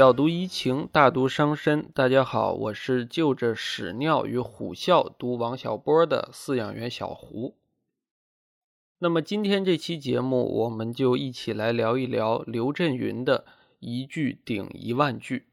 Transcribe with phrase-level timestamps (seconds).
[0.00, 1.90] 小读怡情，大读伤身。
[1.92, 7.58] 大家好，我是就着屎尿与虎啸读王小波的饲养员小胡。
[9.00, 13.44] 那么今天这期节目，我们就一起来聊一聊刘震云的
[13.80, 15.48] 一句顶一万句。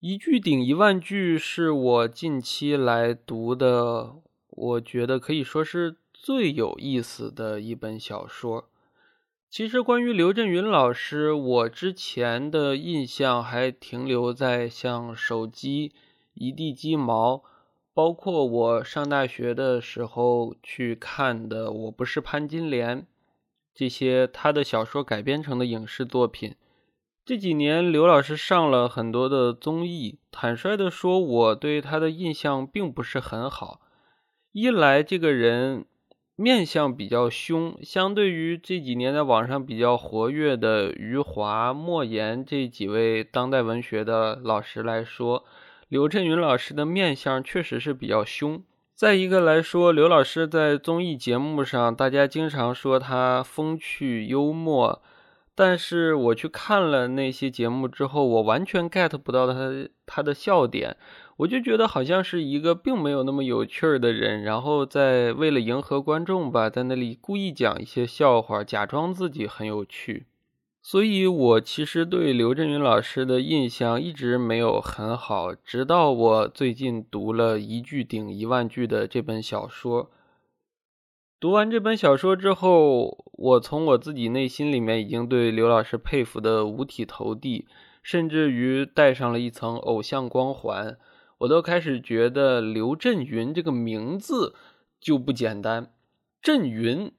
[0.00, 4.16] 一句顶一万句是我近期来读的，
[4.48, 8.68] 我觉得可以说是最有意思的一本小说。
[9.54, 15.92] 其实关于刘震云老师，我之前的印象还停留在像手机、
[16.34, 17.44] 一地鸡毛。
[17.92, 23.02] 包括我上大学的时候去看的《我不是潘金莲》，
[23.72, 26.56] 这些他的小说改编成的影视作品。
[27.24, 33.80] 这几年刘老师上了很多的综艺，坦率的说，我对他的印象并不是很好。
[34.50, 35.86] 一来这个人
[36.36, 45.44] 面相比较凶，相对于这几年在网上比较活跃的余华、莫言这几位当代文学的老师来说。
[45.88, 48.60] 刘震云老师的面相确实是比较凶。
[48.96, 55.02] 再一个来说，刘老师在综艺节目上，大家经常说他风趣幽默，
[55.54, 60.96] 但是我去看了那些节目之后，我完全 get 不到他他的笑点，
[61.38, 70.26] 我就觉得好像是一个并没有那么有趣儿的人，然后在为了迎合观众吧，在那里故意讲一些笑话，假装自己很有趣。
[70.80, 80.10] 所以，我其实对刘震云老师的印象一直没有很好，直到我最近读了一句顶一万句的这本小说。
[81.40, 87.66] 读完这本小说之后，我从我自己内心里面已经对刘老师佩服的五体投地，
[88.02, 90.96] 甚至于带上了一层偶像光环。
[91.38, 94.54] 我都开始觉得刘震云这个名字
[95.00, 95.92] 就不简单，
[96.40, 97.12] 震云。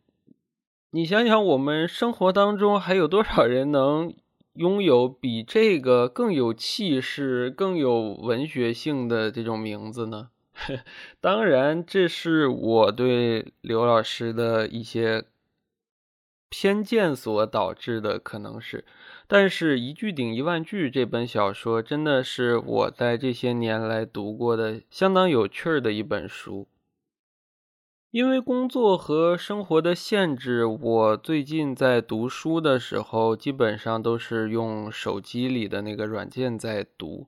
[0.92, 4.14] 你想想，我们生活当中还有多少人能
[4.54, 10.30] 拥有比这个更有气势、更有文学性的这种名字呢？
[11.20, 15.26] 当然，这是我对刘老师的一些
[16.50, 18.86] 偏见所导致的，可能是。
[19.28, 26.68] 但是，一句顶一万句这本小说真的是我在这些年来读过的相当有趣儿的一本书。
[28.12, 37.28] 因为工作和生活的限制，我最近在读书的时候，基本上都是用手机里的那个软件在读。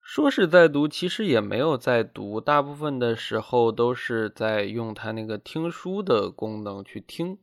[0.00, 7.38] 说是在读，其实也没有在读，大部分的时候都是在用它那个听书的功能去听。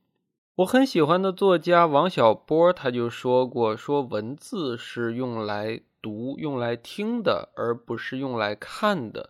[0.58, 9.30] 我很喜欢的作家王小波他就说过，说文字是用来读、用来听的，而不是用来看的。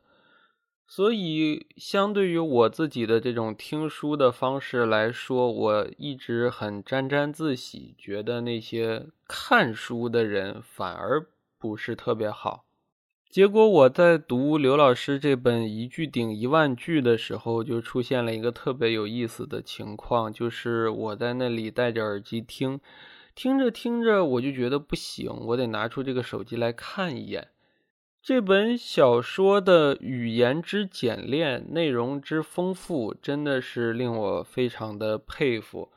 [0.87, 11.27] 所以，相对于我自己的这种听书的方式来说，我一直很沾沾自喜，觉得那些看书的人反而
[11.59, 12.66] 不是特别好。
[13.29, 22.79] 结果我在读刘老师这本《一句顶一万句》的时候，就出现了一个特别有意思的情况，就是我在那里戴着耳机听，
[23.35, 27.49] 听着听着，我就觉得不行，我得拿出这个手机来看一眼。
[28.23, 35.91] 这本小说的语言之简练，内容之丰富，真的是令我非常的佩服。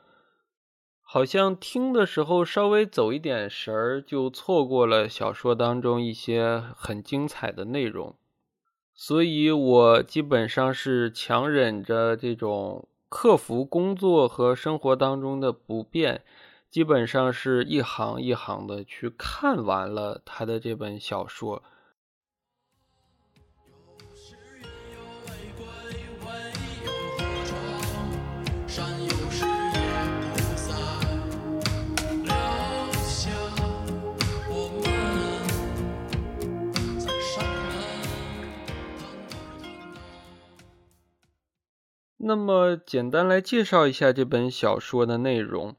[1.13, 8.15] 好像听的时候稍微走一点神儿，就错过了小说当中一些很精彩的内容。
[8.95, 16.23] 所以我基本上是强忍着这种克服工作和生活当中的不便，
[16.69, 21.61] 基本上是一行一行的去看完了他的这本小说。
[42.23, 45.75] 那么，简单来介绍一下这本小说的内容。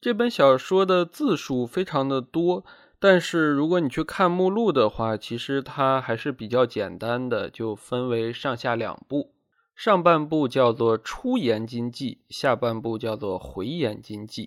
[0.00, 2.64] 这本小说的字数非常的多，
[2.98, 9.34] 但是如果你去看目录的话，其实它还是比较简单的，就分为上下两部。
[9.76, 14.46] 上半部叫做《出言经记》，下半部叫做《回言经记》。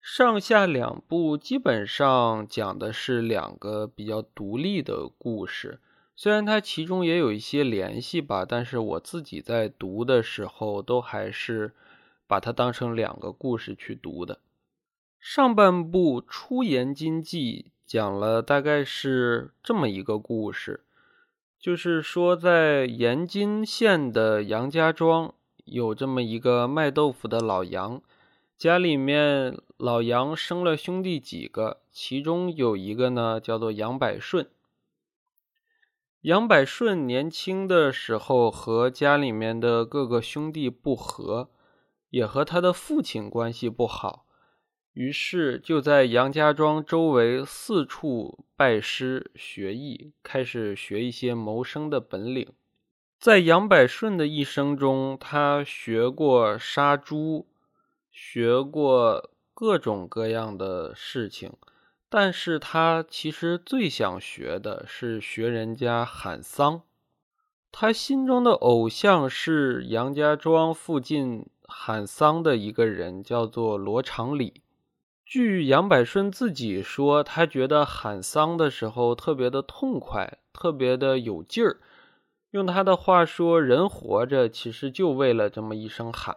[0.00, 5.80] 上下两部基本上讲的是两个比较独立的故事。
[6.18, 11.74] 虽然它其中也有一些联系吧，但是我自己在读的时候都还是
[12.26, 14.40] 把它当成两个故事去读的。
[15.20, 20.84] 上半部《出言经记》讲了大概是这么一个故事，
[21.60, 25.34] 就是说在延津县的杨家庄
[25.66, 28.00] 有这么一个卖豆腐的老杨，
[28.56, 34.46] 家里面老杨生了兄弟几个，其中有一个呢叫做杨百顺。
[36.26, 41.50] 杨百顺年轻的时候和家里面的各个兄弟不和，
[42.10, 44.26] 也和他的父亲关系不好，
[44.94, 52.52] 于是就在杨家庄周围四处拜师学艺，开始学一些谋生的本领。
[53.20, 57.46] 在杨百顺的一生中，他学过杀猪，
[58.10, 59.30] 学过。
[59.58, 61.50] 各种各样的事情，
[62.16, 66.80] 但是他其实最想学的是学人家喊丧。
[67.70, 74.62] 他心中的偶像是杨家庄附近喊丧的一个人，叫做罗长礼。
[75.26, 81.76] 据杨百顺自己说，他觉得喊丧的时候特别的痛快，特别的有劲儿。
[82.52, 86.34] 用他的话说，人活着其实就为了这么一声喊。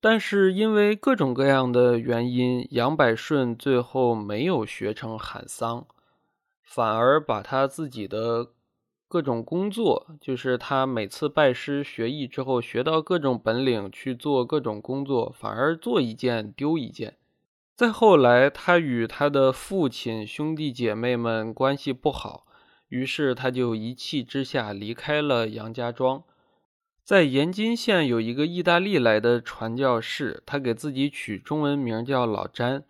[0.00, 5.86] 但是因为各种各样的原因，杨百顺最后没有学成喊丧，
[6.62, 8.48] 反而把他自己的
[9.08, 17.16] 各种工作，就是他每次拜师学艺之后学到各种本领去做各种工作，反而做一件丢一件。
[17.74, 22.46] 再后来，他与他的父亲兄弟姐妹们关系不好，
[22.88, 26.22] 于是他就一气之下离开了杨家庄。
[27.08, 32.84] 在延津县有一个意大利来的传教士，他给自己取中文名叫老詹。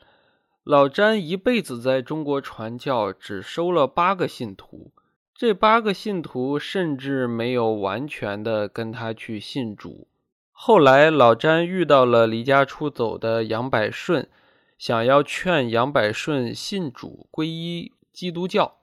[0.64, 4.90] 老詹一辈子在中国传教，只收了八个信徒。
[5.32, 10.08] 这八个信徒甚至没有完全的跟他去信主。
[10.50, 14.28] 后来老詹遇到了离家出走的杨百顺，
[14.76, 18.78] 想要劝杨百顺信主皈依基督教，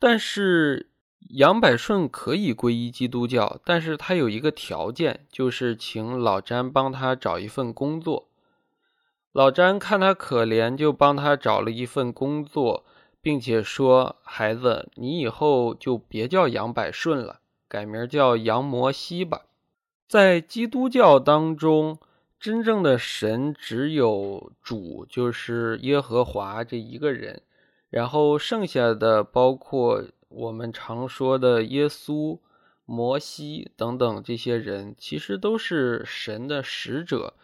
[0.00, 0.88] 但是。
[1.34, 8.28] 杨百顺可以皈依基督教，但是他有一个条件，就是请老詹帮他找一份工作。
[9.32, 12.84] 老詹看他可怜，就帮他找了一份工作，
[13.22, 19.46] 并且说：“孩子，你以后就别叫杨百顺了，改名叫杨摩西吧。”
[20.06, 21.96] 在基督教当中，
[22.38, 27.40] 真正的神只有主，就是耶和华这一个人，
[27.88, 30.04] 然后剩下的包括。
[30.34, 32.38] 我们常说的耶稣、
[32.84, 37.34] 摩西等等这些人，其实都是神的使者，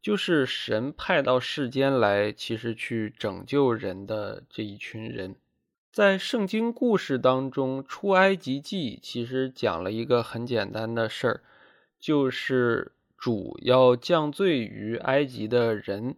[0.00, 5.34] 就是神派到世间来，其实去拯救人的这一群人。
[5.90, 11.40] 在圣经故事当中，《出埃及记》其实讲了一个很简单的事儿，
[11.98, 16.16] 就是主要降罪于埃及的人，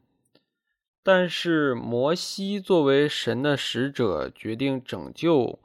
[1.03, 5.61] 但是摩西作为神的使者，决定拯救。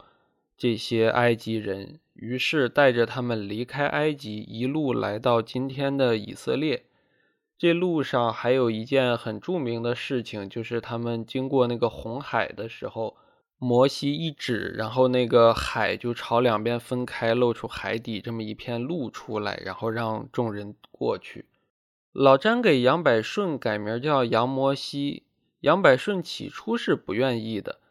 [0.63, 6.86] 这些埃及人于是带着他们离开埃及，一路来到今天的以色列。
[7.57, 13.18] 这路上还有一件很著名的事情，就是他们经过那个红海的时候，
[13.57, 21.44] 摩西一指，然后那个海就朝两边分开，露出海底这么一片路出来，然后让众人过去。
[22.14, 25.23] 老詹给杨百顺改名叫杨摩西，
[25.59, 27.81] 杨百顺起初是不愿意的。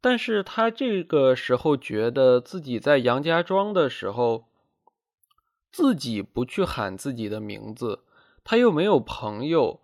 [0.00, 4.46] 但是他这个时候觉得自己在杨家庄的时候，
[5.70, 8.00] 自己不去喊自己的名字，
[8.42, 9.80] 他又没有朋友，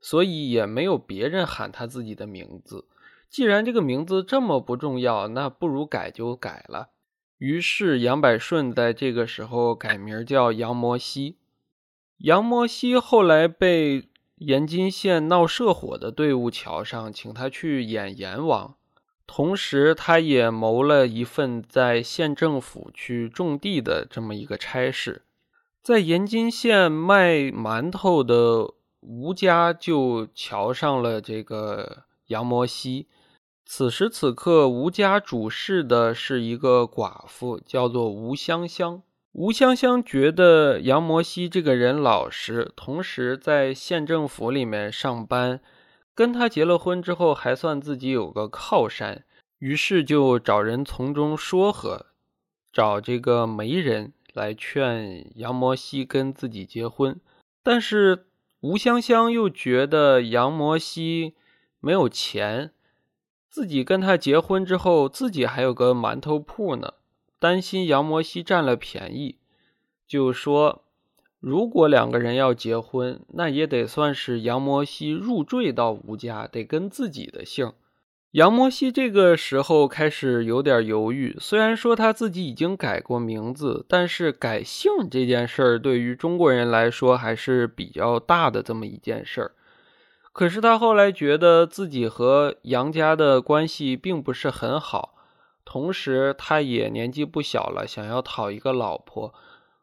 [0.00, 2.86] 所以也没有别人喊他自己的名字。
[3.28, 6.90] 既然这个名字这么不重要，那不如改就改了。
[7.38, 11.36] 于是杨百顺在这个时候改名叫杨摩西。
[12.18, 18.75] 杨摩西后来被延津县闹社火的队伍瞧上，请他去演阎王。
[19.26, 25.22] 同时，他也谋了一份在县政府去种地的这么一个差事。
[25.82, 33.08] 在延津县卖馒头的吴家就瞧上了这个杨摩西。
[33.64, 39.02] 此时此刻，吴家主事的是一个寡妇，叫做吴香香。
[39.32, 45.60] 吴香香觉得杨摩西这个人老实，同时在县政府里面上班。
[46.16, 49.26] 跟他结了婚之后，还算自己有个靠山，
[49.58, 52.06] 于是就找人从中说和，
[52.72, 57.20] 找这个媒人来劝杨摩西跟自己结婚。
[57.62, 58.24] 但是
[58.60, 61.34] 吴香香又觉得杨摩西
[61.80, 62.72] 没有钱，
[63.50, 66.94] 自己跟他结婚之后，自己还有个馒头铺呢，
[67.38, 69.36] 担心杨摩西占了便宜，
[70.08, 70.85] 就说。
[71.46, 77.72] 如果两个人要结婚，那也得算是杨摩西入赘到吴家，得跟自己的姓。
[78.32, 89.52] 杨摩西这个时候开始有点犹豫，虽然说他自己已经改过名字，但是改姓这件事儿对于中国人来说还是比较大的这么一件事儿。
[90.32, 95.14] 可是他后来觉得自己和杨家的关系并不是很好，
[95.64, 99.32] 同时他也年纪不小了，想要讨一个老婆。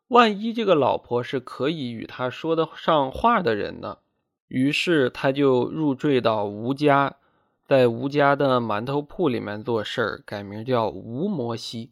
[0.10, 4.00] 万一这个老婆是可以与他说得上话的人呢？
[4.48, 7.16] 于是他就入赘到吴家，
[7.66, 11.92] 在吴家的馒头铺里面做事儿，改名叫吴摩西。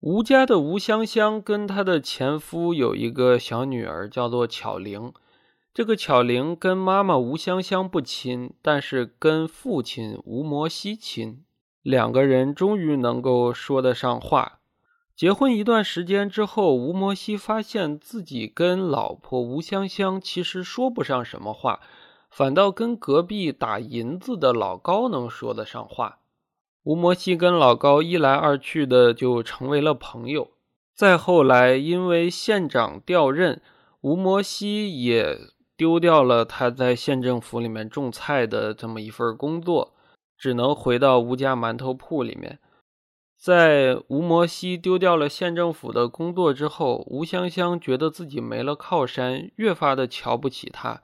[0.00, 5.12] 吴家的吴香香跟她的前夫有一个小女儿，叫做巧玲。
[5.72, 11.44] 这个巧玲跟妈妈吴香香不亲，但是跟父亲吴摩西亲。
[11.82, 14.60] 两个人终于能够说得上话。
[15.16, 21.78] 结婚一段时间之后，吴摩西发现自己跟老婆吴香香其实说不上什么话，
[22.28, 26.18] 反倒跟隔壁打银子的老高能说得上话。
[26.82, 30.50] 吴摩西跟老高一来二去的就成为了朋友。
[30.96, 33.62] 再后来，因为县长调任，
[34.00, 35.38] 吴摩西也
[35.76, 39.94] 丢掉了他在县政府里面种菜的这么一份工作，
[40.36, 42.58] 只能回到吴家馒头铺里面。
[43.44, 51.02] 在吴摩西丢掉了县政府的工作之后，吴香香觉得自己没了靠山，越发的瞧不起他。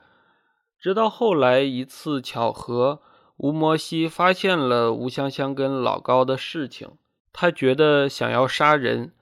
[0.79, 3.03] 直到后来一次巧合，
[3.37, 6.89] 吴摩西发现了吴香香跟老高的事情，
[7.31, 9.13] 他觉得想要杀人。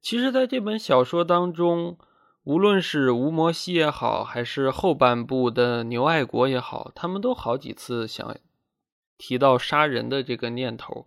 [0.00, 1.96] 其实，在这本小说当中，
[2.42, 8.36] 无论是吴摩西也好，还是后半部的牛爱国也好，他们都好几次想
[9.16, 11.06] 提到杀人的这个念头。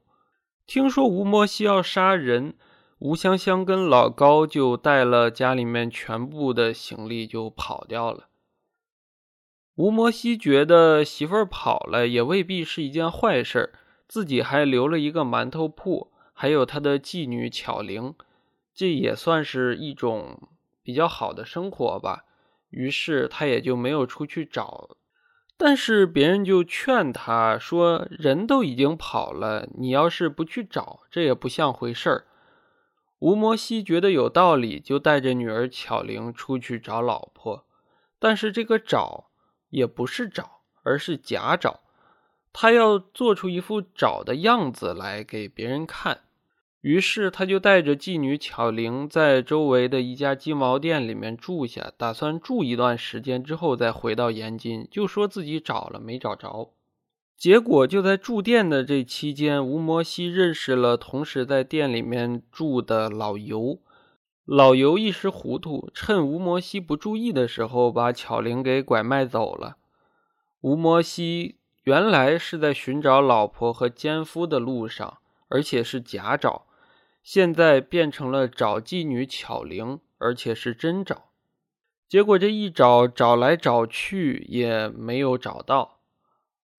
[0.67, 2.53] 听说吴摩西要杀人，
[2.99, 8.27] 吴香香跟老高就带了家里面全部的行李就跑掉了。
[9.75, 13.73] 吴摩西觉得媳妇儿跑了也未必是一件坏事，
[14.09, 18.13] 自己还留了一个馒头铺，还有他的妓女巧玲，
[18.73, 20.49] 这也算是一种
[20.83, 22.25] 比较好的生活吧。
[22.71, 24.96] 于是他也就没有出去找。
[25.59, 32.25] 但是别人就劝他说：“人都已经跑了，你要是不去找，这也不像回事儿。”
[33.19, 37.65] 吴摩西觉得有道理，就带着女儿巧玲出去找老婆。
[38.19, 39.31] 但是这个找
[39.71, 41.79] 也不是找，而是假找，
[42.53, 46.21] 他要做出一副找的样子来给别人看。
[46.81, 56.73] 于是他就带着妓女巧玲在周围的一家鸡毛店里面住下，打算住一段时间之后再回到延津，就说自己找了没找着。
[57.35, 63.79] 结果就在住店的这期间，吴摩西认识了同时在店里面住的老尤。
[64.45, 69.77] 老尤一时糊涂，趁吴摩西不注意的时候，把巧玲给拐卖走了。
[70.61, 75.17] 吴摩西原来是在寻找老婆和奸夫的路上，
[75.49, 76.66] 而且是假找。
[77.29, 81.31] 现在变成了找妓女巧玲，而且是真找。
[82.07, 85.99] 结果这一找，找来找去也没有找到，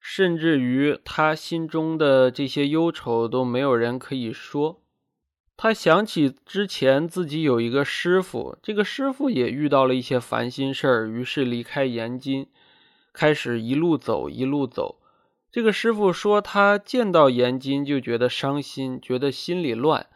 [0.01, 4.81] 甚至于他心中的这些忧愁都没有人可以说。
[5.55, 12.47] 他想起之前自己有一个师傅，这个师傅也遇到了一些烦心事儿，于是离开延津，
[13.13, 14.99] 开始一路走一路走。
[15.53, 20.07] 这个师傅说，他见到延津就觉得伤心，觉得心里乱。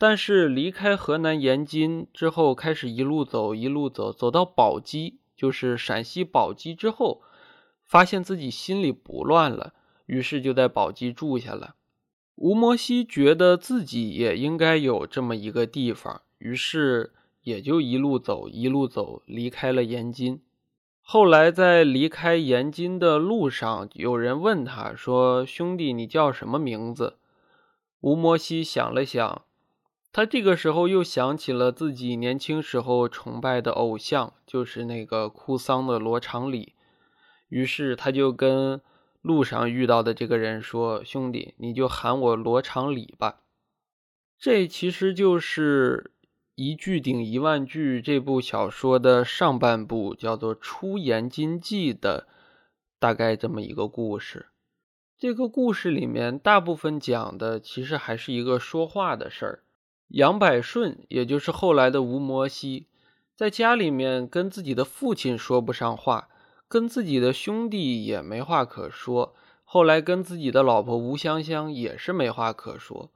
[0.00, 7.20] 但是离开河南延津之后，开始一路走，一路走，走到宝鸡，就是陕西宝鸡之后，
[7.84, 9.74] 发现自己心里不乱了，
[10.06, 11.74] 于是就在宝鸡住下了。
[12.36, 20.40] 吴摩西觉得自己也应该有这么一个地方，于是也就一路走，一路走，离开了延津。
[21.02, 27.18] 后来在离开延津的路上，有人问他说：“兄弟，你叫什么名字？”
[28.00, 29.42] 吴摩西想了想。
[30.12, 36.74] 他这个时候又想起了自己年轻时候崇拜的偶像，就是那个哭丧的罗长礼。
[37.48, 38.80] 于是他就跟
[39.22, 43.42] 路上遇到的这个人说：“兄弟，你就喊我罗长礼吧。”
[44.38, 46.12] 这其实就是
[46.54, 52.26] 一句顶一万句这部小说的上半部，叫做《出延津记》的
[52.98, 54.46] 大概这么一个故事。
[55.18, 59.62] 这个故事里面大部分讲的其实还是一个说话的事儿。
[60.10, 62.86] 杨百顺，也就是后来的吴摩西，
[63.34, 66.28] 在家里面跟自己的父亲说不上话，
[66.68, 69.34] 跟自己的兄弟也没话可说。
[69.64, 73.10] 后来跟自己的老婆吴香香也是没话可说。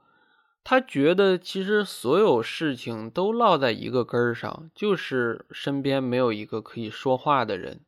[0.63, 7.81] 他觉得其实所有事情都落在一个根儿上，就是身边没有一个可以说话的人。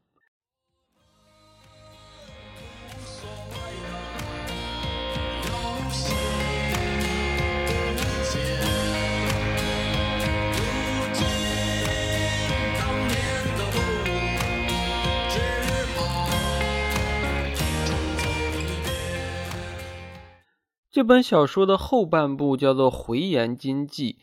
[20.97, 24.13] 这本小说的后半部叫做《回言金记》，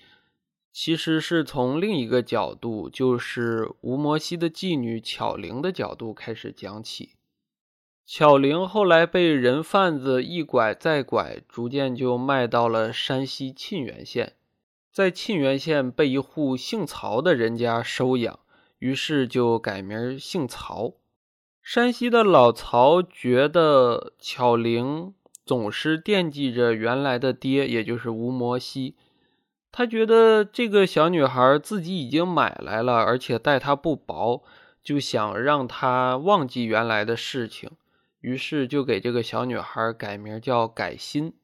[0.73, 7.11] 其实是从另一个角度，就是吴摩西的妓女巧玲的角度开始讲起。
[8.05, 14.33] 巧玲后来被人贩子一拐再拐，逐渐就卖到了山西沁源县，
[14.91, 18.41] 在沁源县被一户姓曹的人家收养，
[18.81, 20.95] 于是就改名姓曹。
[21.63, 25.15] 山西的老曹觉得巧玲。
[25.45, 28.97] 总是惦记着原来的爹，也就是吴摩西。
[29.71, 34.45] 他觉得这个小女孩自己已经买来了，而且待她不薄，
[34.83, 37.71] 就想让她忘记原来的事情。
[38.21, 41.35] 于是就给这个小女孩改名叫改心，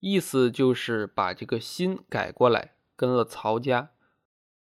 [0.00, 3.90] 意思就是把这个心改过来，跟了曹家。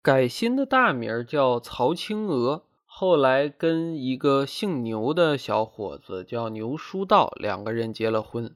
[0.04, 2.66] 改心的大名叫曹青娥。
[2.94, 8.54] 后来跟一个姓牛的小伙子叫牛书道，两个人结了婚。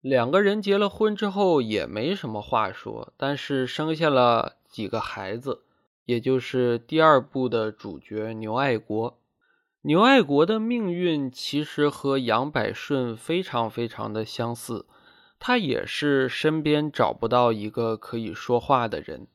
[0.00, 5.62] 两个人结了婚之后也没什么话说，但是生下了几个孩子，
[6.06, 9.18] 也就是第二部的主角牛爱国。
[9.82, 14.86] 牛爱国的命运其实和杨百顺非常非常的相似，
[15.38, 19.28] 他也是身边找不到一个可以说话的人。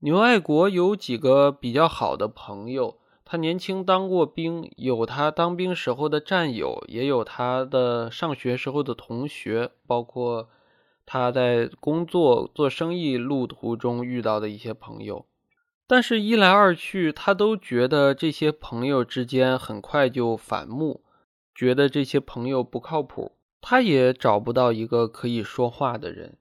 [0.00, 2.98] 牛爱国有几个比较好的朋友。
[3.32, 10.50] 他年轻当过兵，有他当兵时候的战友，也有他的上学时候的同学，包括
[11.06, 15.24] 他在工作做生意路途中遇到的一些朋友。
[15.86, 21.02] 但是，一来二去，他都觉得这些朋友之间很快就反目，
[21.54, 23.32] 觉得这些朋友不靠谱。
[23.62, 26.36] 他也找不到一个可以说话的人。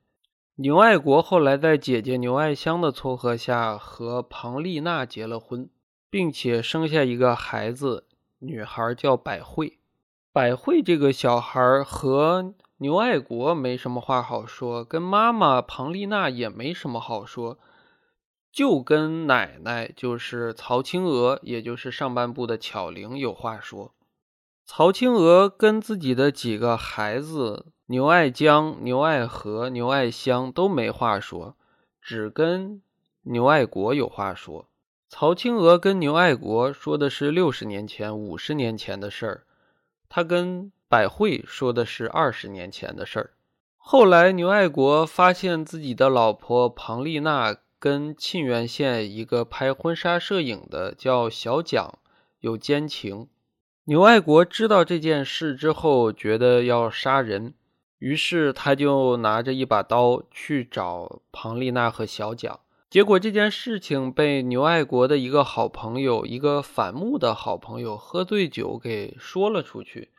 [0.56, 5.70] 牛爱国后来在姐姐牛爱香的撮合下，和庞丽娜结了婚。
[6.12, 8.06] 并且生下一个孩子，
[8.40, 9.80] 女孩叫百惠。
[10.34, 17.58] 百惠这个小孩和牛爱国没什么话好说，跟妈妈庞丽娜也没什么好说，
[18.52, 23.94] 就跟奶奶就是曹青娥，也就是上半部的巧玲有话说。
[24.66, 31.56] 曹青娥跟自己的几个孩子牛爱江、牛爱和、牛爱香都没话说，
[32.02, 32.82] 只跟
[33.24, 34.68] 牛爱国有话说。
[35.14, 39.44] 曹青娥跟牛爱国说的是六十年前、五十年前的事儿，
[40.08, 43.32] 他跟百惠说的是二十年前的事儿。
[43.76, 52.00] 后来牛爱国发现自己的老婆庞丽娜跟沁源县一个拍婚纱摄影的叫小蒋
[52.40, 53.28] 有奸情，
[53.84, 57.54] 牛爱国知道这件事之后，觉得要杀人，
[58.00, 62.62] 于是他就拿着一把刀去找庞丽娜和小蒋。
[62.92, 70.10] 结果这件事情被牛爱国的一个好朋友，一个反目的好朋友喝醉酒给说了出去。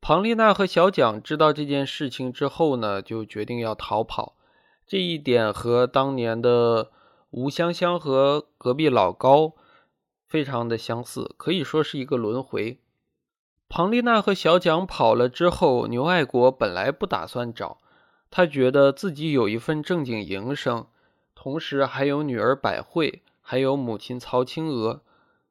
[0.00, 4.34] 庞丽娜和小蒋知道这件事情之后呢，就决定要逃跑。
[4.86, 6.90] 这一点和当年的
[7.32, 9.52] 吴香香和隔壁老高
[10.26, 12.80] 非常的相似，可以说是一个轮回。
[13.68, 17.76] 庞丽娜和小蒋跑了之后，牛爱国本来不打算找，
[18.30, 20.86] 他觉得自己有一份正经营生。
[21.42, 25.00] 同时还有女儿百惠，还有母亲曹青娥，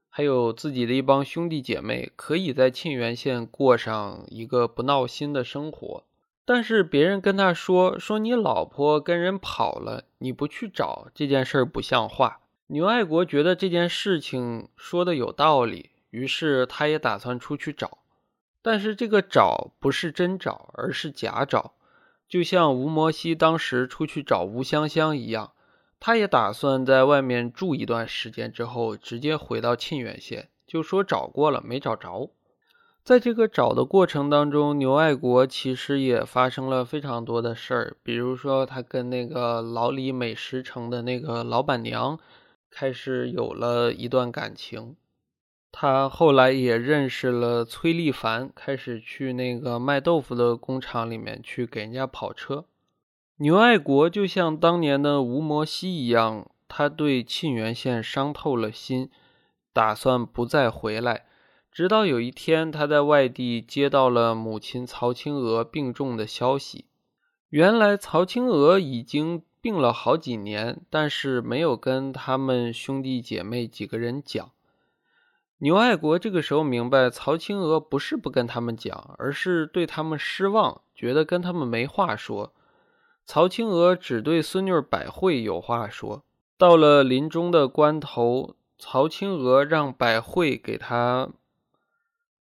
[0.07, 6.03] 还有自己的一帮兄弟姐妹，可以在沁源县过上一个不闹心的生活。
[6.45, 17.97] 但是别人跟他说：“说你老婆跟人跑了，你不去找这件事儿不像话。”牛爱国觉得这件事情说的有道理，于是他也打算出去找。
[18.61, 21.73] 但是这个找不是真找，而是假找，
[22.27, 25.53] 就像吴摩西当时出去找吴香香一样。
[25.99, 32.31] 他也打算在外面住一段时间之后，直接回到沁源县，就说找过了没找着。
[33.03, 42.19] 在这个找的过程当中，牛爱国其实也发生了非常多的事儿，比如说他跟那个老李美食城的那个老板娘
[42.69, 44.95] 开始有了一段感情。
[45.71, 52.65] 他后来也认识了崔丽凡，开始去那个卖豆腐的工厂里面去给人家跑车。
[53.41, 59.09] 牛爱国就像当年的吴摩西一样，他对沁源县伤透了心，
[59.71, 61.25] 打算不再回来。
[61.71, 66.87] 直到有一天，他在外地接到了母亲曹青娥病重的消息。
[67.47, 74.51] 原来曹青娥已经病了好几年，但是没有跟他们兄弟姐妹几个人讲。
[75.59, 82.53] 牛爱国这个时候明白，曹青娥不是不跟他们讲，而是对他们失望，觉得跟他们没话说。
[83.31, 86.23] 曹青娥只对孙女百惠有话说。
[86.57, 91.29] 到了临终的关头，曹青娥让百惠给她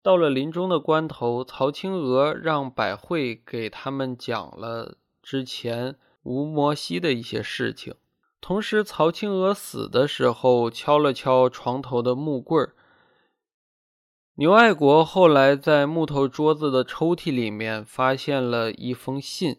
[0.04, 7.95] 到了临终的关头，曹青娥让百惠给他们讲了之前吴摩西的一些事情。
[8.39, 12.76] 同时，曹青娥死的时候敲了敲床头的木棍儿。
[14.36, 19.58] 牛爱国后来在木头桌子的抽屉里面发现了一封信，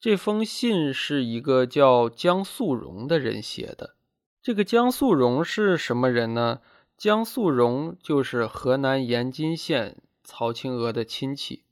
[0.00, 3.96] 这封信是一个叫江素荣的人写的。
[4.40, 6.60] 这个江素荣是什么人呢？
[6.96, 11.64] 江素荣就是河南延津县曹青娥的亲戚。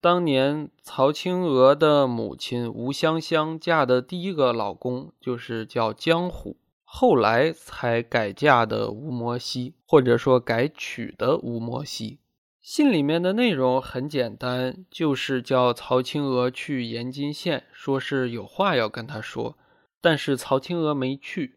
[0.00, 12.19] 当年曹青娥的母亲吴香香嫁的第一个老公就是叫江虎，后来才改嫁的吴摩西，或者说改娶的吴摩西。
[12.72, 19.58] 信里面的内容很简单，就是叫曹青娥去延津县，说是有话要跟他说，
[20.00, 21.56] 但是曹青娥没去。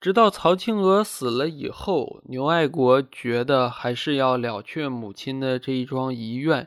[0.00, 6.66] 直到曹青娥死了以后，牛爱国觉得还是要了却母亲的这一桩遗愿。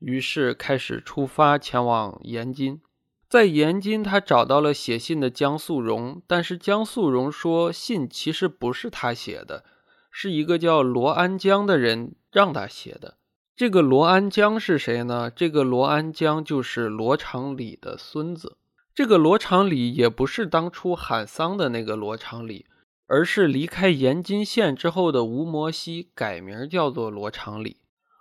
[0.00, 2.80] 于是开始出发前往延津，
[3.28, 9.62] 在延津，他找到了写信的江素荣，但是江素荣说信其实不是他写的，
[10.10, 13.14] 是一个叫罗安江的人让他写的。
[13.54, 15.30] 这个罗安江是谁呢？
[15.30, 18.56] 这个罗安江就是罗长礼的孙子。
[18.92, 22.66] 这个罗长礼也不是当初喊丧的那个罗长礼，
[23.06, 27.76] 而是离开延津县之后的吴摩西改名叫做罗长礼。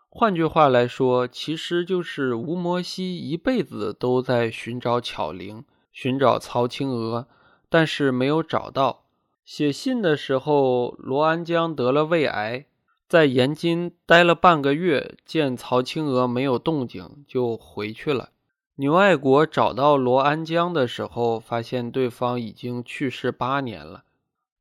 [0.10, 7.28] 换句话来说，其实就是吴摩西一辈子都在寻找巧玲，寻找曹青娥，
[7.67, 9.06] 但是没有找到。
[9.43, 12.67] 写信的时候，罗安江得了胃癌，
[13.13, 18.32] 在延津待了半个月，见曹青娥没有动静，就回去了。
[18.78, 24.06] 牛爱国找到罗安江的时候，发现对方已经去世八年了。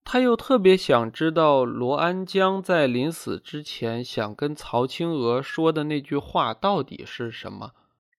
[0.04, 7.70] 他又特别想知道罗安江在临死之前想跟曹青娥说的那句话到底是什么，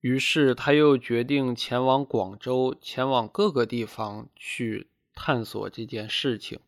[0.01, 6.59] 于是他又决定前往广州，前往各个地方去探索这件事情。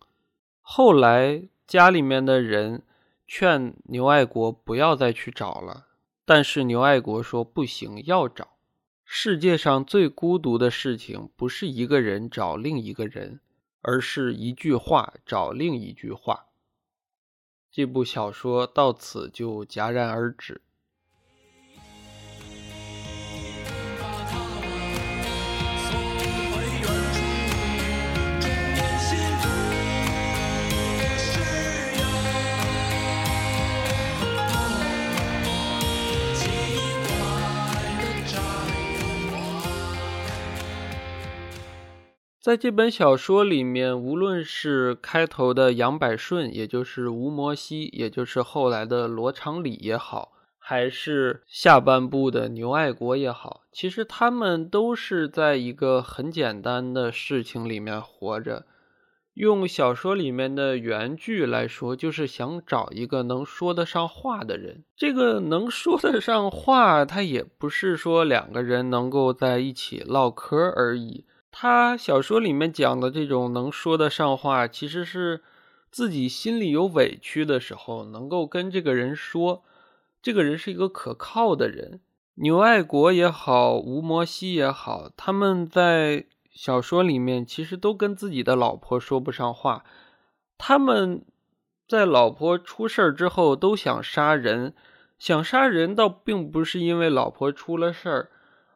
[0.61, 2.83] 后来家里面的人
[3.27, 5.87] 劝牛爱国不要再去找了，
[6.25, 8.57] 但是牛爱国说不行，要找。
[9.03, 13.39] 世界上最孤独的事情不是一个人找另一个人。
[13.87, 16.47] 而是一句话找另一句话。
[17.69, 20.59] 这部小说到此就戛然而止。
[42.45, 58.67] 在这本小说里面，无论是开头的杨百顺，也就是吴摩西，也就是后来的罗长礼也好，还是下半部的牛爱国也好，其实他们都是在一个很简单的事情里面活着。
[59.33, 64.83] 用小说里面的原句来说，就是想找一个能说得上话的人。
[64.95, 71.25] 这个能说得上话，他也不是说两个人能够在一起唠嗑而已。
[71.57, 75.41] 他小说里面讲的这种能说得上话，其实是
[75.89, 79.63] 自己心里有委屈的时候，能够跟这个人说，
[80.21, 82.01] 这个人是一个可靠的人。
[82.33, 89.85] 牛爱国也好，吴摩西也好，他们在小说里面其实都跟自己的老婆说不上话。
[90.57, 91.23] 他们
[91.87, 94.73] 在老婆出事儿之后都想杀人，
[95.17, 98.29] 想杀人倒并不是因为老婆出了事儿。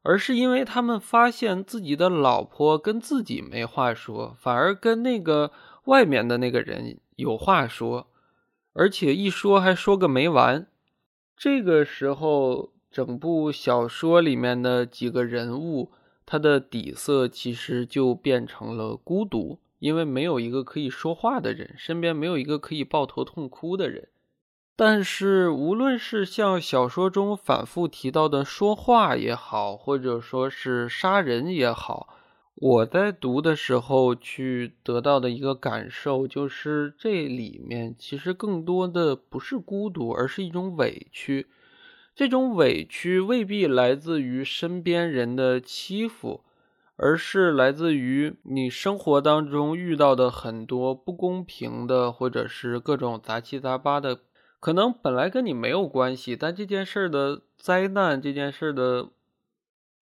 [0.10, 5.52] 而是因为他们发现自己的老婆跟自己没话说，反而跟那个
[5.86, 8.08] 外面的那个人有话说，
[8.74, 10.66] 而且一说还说个没完。
[11.38, 15.92] 这个时候，整部小说里面的几个人物，
[16.26, 24.08] 他的底色其实就变成了孤独，因为没有一个可以说话的人，身边没有一个可以抱头痛哭的人。
[24.82, 32.08] 但是，无论是像小说中反复提到的说话也好，或者说是杀人也好，
[32.56, 41.48] 我在读的时候去得到的一个感受，就是这里面其实更多的不是孤独，而是一种委屈。
[42.16, 46.46] 这种委屈未必来自于身边人的欺负，
[46.96, 54.22] 而是来自于你生活当中遇到的很多不公平的，或者是各种杂七杂八的。
[54.60, 59.10] 可能本来跟你没有关系，但这件事的灾难，这件事的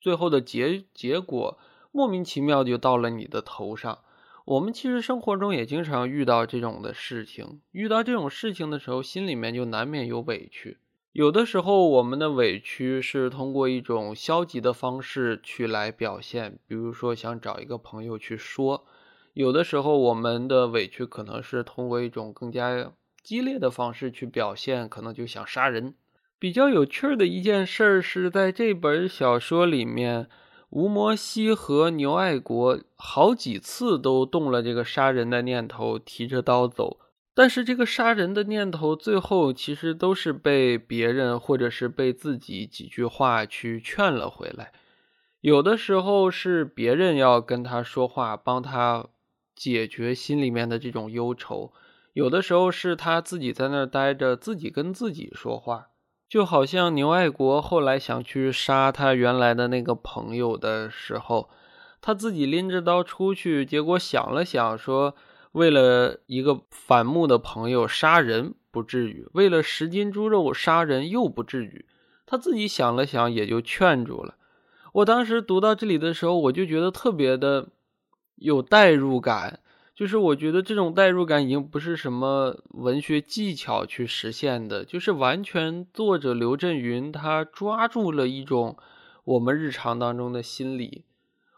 [0.01, 1.57] 最后的结结果，
[1.91, 3.99] 莫名其妙就到了你的头上。
[4.45, 10.79] 我们其实生活中也经常遇到这种的事情，遇到这种事情的时候，心里面就难免有委屈。
[11.13, 18.83] 有的时候，我们的委屈是通过一种消极的方式去来表现，比如说想找一个朋友去说；
[19.33, 22.91] 有的时候，我们的委屈可能是通过一种更加
[23.23, 25.95] 激烈的方式去表现，可能就想杀人。
[26.37, 30.27] 比较有趣儿的一件事儿是在这本小说里面，
[30.71, 36.99] 吴摩西和牛爱国好几次都动了这个杀人的念头，提着刀走。
[37.33, 44.71] 但是这个杀人的念头，最后其实都是被别人或者是被自己几句话去劝了回来。
[45.41, 49.07] 有的时候是别人要跟他说话，帮他
[49.55, 51.71] 解决心里面的这种忧愁；
[52.13, 55.89] 有的时候是他自己在那儿待着，自己跟自己说话。
[56.29, 61.49] 就好像牛爱国后来想去杀他原来的那个朋友的时候，
[62.01, 65.15] 他自己拎着刀出去，结果想了想说。
[65.53, 71.85] 为了一个反目的朋友杀人不至于，为了十斤猪肉杀人又不至于。
[72.25, 74.33] 他自己想了想，也就劝住了。
[74.93, 77.69] 我当时读到这里的时候，我就觉得特别的
[78.37, 79.59] 有代入感，
[80.03, 88.75] 就是我觉得这种代入感已经不是什么文学技巧去实现的，就是完全作者刘震云他抓住了一种
[89.23, 91.05] 我们日常当中的心理。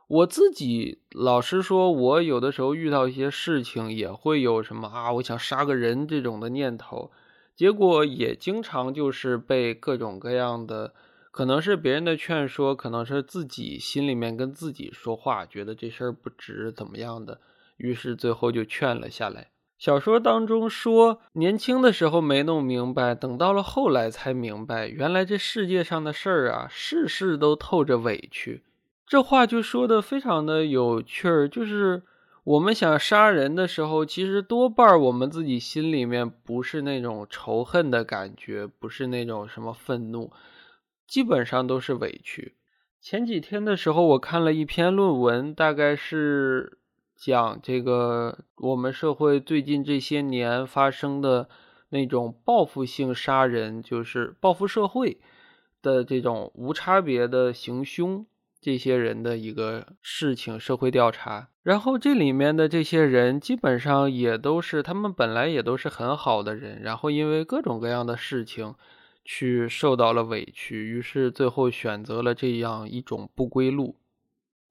[0.07, 7.09] 我自己老实说，我有的时候遇到一些事情，也会有什么啊，我想杀个人这种的念头，
[7.55, 10.93] 结果也经常就是被各种各样的，
[11.31, 17.41] 可能是别人的劝说，可能是自己心里面跟自己说话，觉得这事儿不值怎么样的，
[17.77, 19.49] 于是最后就劝了下来。
[19.77, 28.63] 小说当中说，年轻的时候没弄明白，等到了后来才明白，原来这世界上的事儿啊，事事都透着委屈。
[29.05, 32.03] 这话就说的非常的有趣儿，就是
[32.45, 40.31] 我们想杀人的时候，其实多半儿我们自己心里面不是那种仇恨的感觉，不是那种什么愤怒，
[41.05, 42.55] 基本上都是委屈。
[43.01, 46.79] 前几天的时候，我看了一篇论文，大概是
[47.15, 51.49] 讲这个我们社会最近这些年发生的
[51.89, 55.19] 那种报复性杀人，就是报复社会
[55.81, 58.25] 的这种无差别的行凶。
[58.61, 68.73] 这些人的一个事情，社会调查，然后这里面的这些人基本上也都是他们本来也都是很好的人，然后因为各种各样的事情
[69.23, 73.97] 去受到了委屈，于是最后选择了这样一种不归路。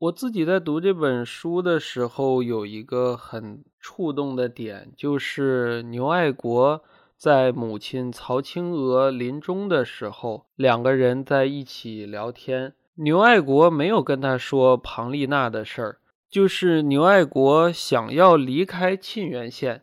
[0.04, 6.82] 我自己在读这本书的时候，有一个很触动的点，就是牛爱国
[7.16, 12.74] 在母亲曹青娥临终的时候，两个人在一起聊天。
[12.96, 19.82] 牛爱国没有跟他说庞丽娜的事儿，就是牛爱国想要离开沁源县，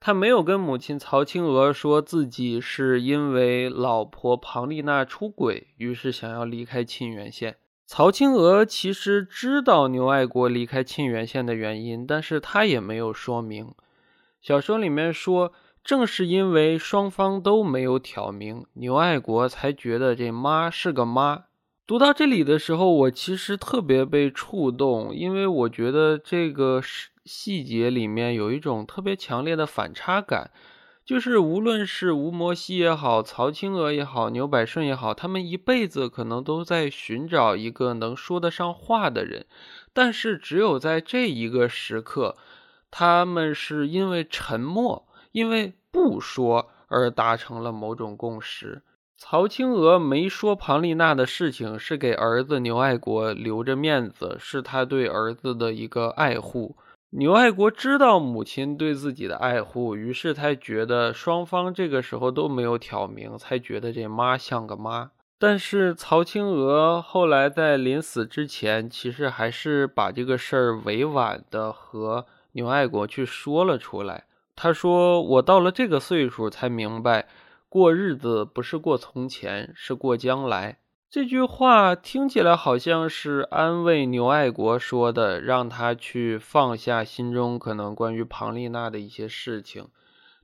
[0.00, 7.56] 他没有跟母亲曹青娥说自己是因为老婆庞丽娜出轨，于是想要离开沁源县。
[7.94, 13.74] 曹青娥其实知道牛爱国离开沁源县的原因，但是他也没有说明。
[14.40, 15.52] 小说里面说，
[15.84, 21.44] 正是因为双方都没有挑明，牛爱国才觉得这妈是个妈。
[21.86, 26.80] 读到这里的时候，我其实特别被触动，因为我觉得这个
[27.26, 30.50] 细节里面有一种特别强烈的反差感，
[31.04, 39.46] 就是无论是吴摩西也好，曹青娥也好，牛百顺也好，他们一辈子可能都在寻找一个能说得上话的人，
[39.92, 42.36] 但是只有在这一个时刻，
[42.90, 48.82] 他们是因为沉默，因为不说而达成了某种共识。
[49.16, 56.76] 曹青娥没说庞丽娜的事情，是给儿子牛爱国留着面子，是他对儿子的一个爱护。
[57.14, 65.10] 牛爱国知道母亲对自己的爱护，于是才觉得双方这个时候都没有挑明，才觉得这妈像个妈。
[65.38, 74.24] 但是曹青娥后来在临死之前，其实还是把这个事儿委婉的和牛爱国去说了出来。
[74.56, 77.28] 他说：“我到了这个岁数，才明白。”
[77.68, 80.78] 过日子不是过从前，是过将来。
[81.12, 89.88] 这句话听起来好像是安慰牛爱国说的，让他去放下心中可能关于庞丽娜的一些事情。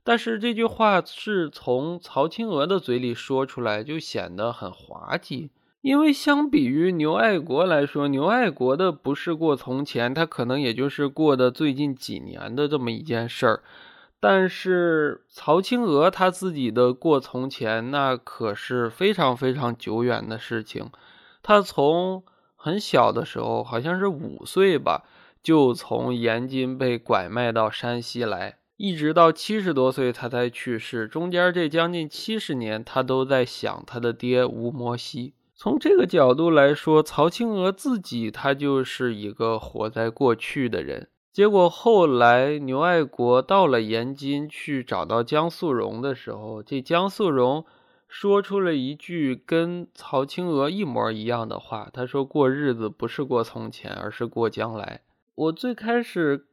[0.03, 5.49] 但是这句话是从曹青娥的嘴里说出来，就显得很滑稽。
[5.81, 13.63] 因为相比于牛爱国来说，牛爱国的不是过从前，他可能也就是过的最近几年的这么一件事儿。
[14.19, 20.89] 但是曹青娥她自己的过从前，那可是非常非常久远的事情。
[21.41, 22.23] 她从
[22.55, 25.05] 很小的时候，好像是五岁吧，
[25.41, 28.57] 就从延津被拐卖到山西来。
[28.75, 35.33] 一直到七十多岁他才去世，中间这将近七十年，他都在想他的爹吴摩西。
[35.53, 41.09] 从这个角度来说，曹青娥自己他就是一个活在过去的人。
[41.31, 47.65] 结果后来牛爱国到了延津去找到江素荣的时候，这江素荣
[48.07, 55.01] 说出了一句跟曹青娥一模一样的话，他说：“过日子不是过从前，而是过将来。”
[55.35, 56.47] 我最开始。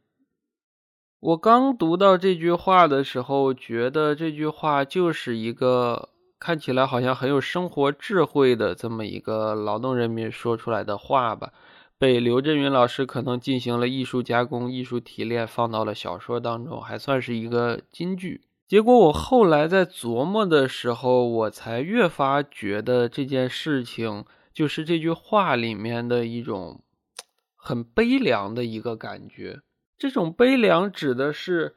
[1.19, 11.53] 我刚读到这句话的时候，觉得这句话就是一个看起来好像很有生活智慧的这么一个劳动人民说出来的话吧，
[11.99, 18.43] 被刘震云老师可能进行了艺术加工、艺术提炼，放到了小说当中，还算是一个金句。
[18.69, 26.83] 结果我后来在琢磨的时候，我才越发觉得这件事情就是这句话里面的一种
[27.55, 29.61] 很悲凉的一个感觉。
[29.97, 31.77] 这种悲凉指的是，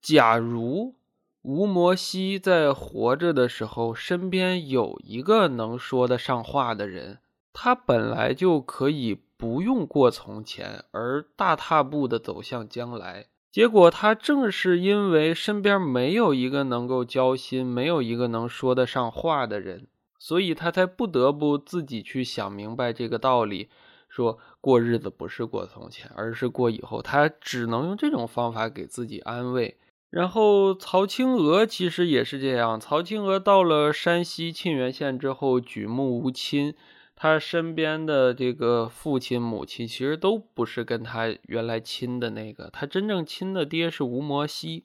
[0.00, 0.96] 假如
[1.42, 7.18] 吴摩西在活着的时候，身边有一个能说得上话的人，
[7.52, 13.28] 他本来就可以不用过从前，而大踏步的走向将来。
[13.50, 23.70] 结果他正是因为身边没有一个能够交心，没有一个能说得上话的人，所以他才不得不自己去想明白这个道理。
[24.08, 27.00] 说过日子不是过从前，而是过以后。
[27.00, 29.78] 他只能用这种方法给自己安慰。
[30.10, 32.78] 然后曹青娥其实也是这样。
[32.78, 36.74] 曹青娥到了山西沁源县之后，举目无亲，
[37.22, 42.70] 他身边的这个父亲、母亲其实都不是跟他原来亲的那个。
[42.72, 44.84] 他真正亲的爹是吴摩西。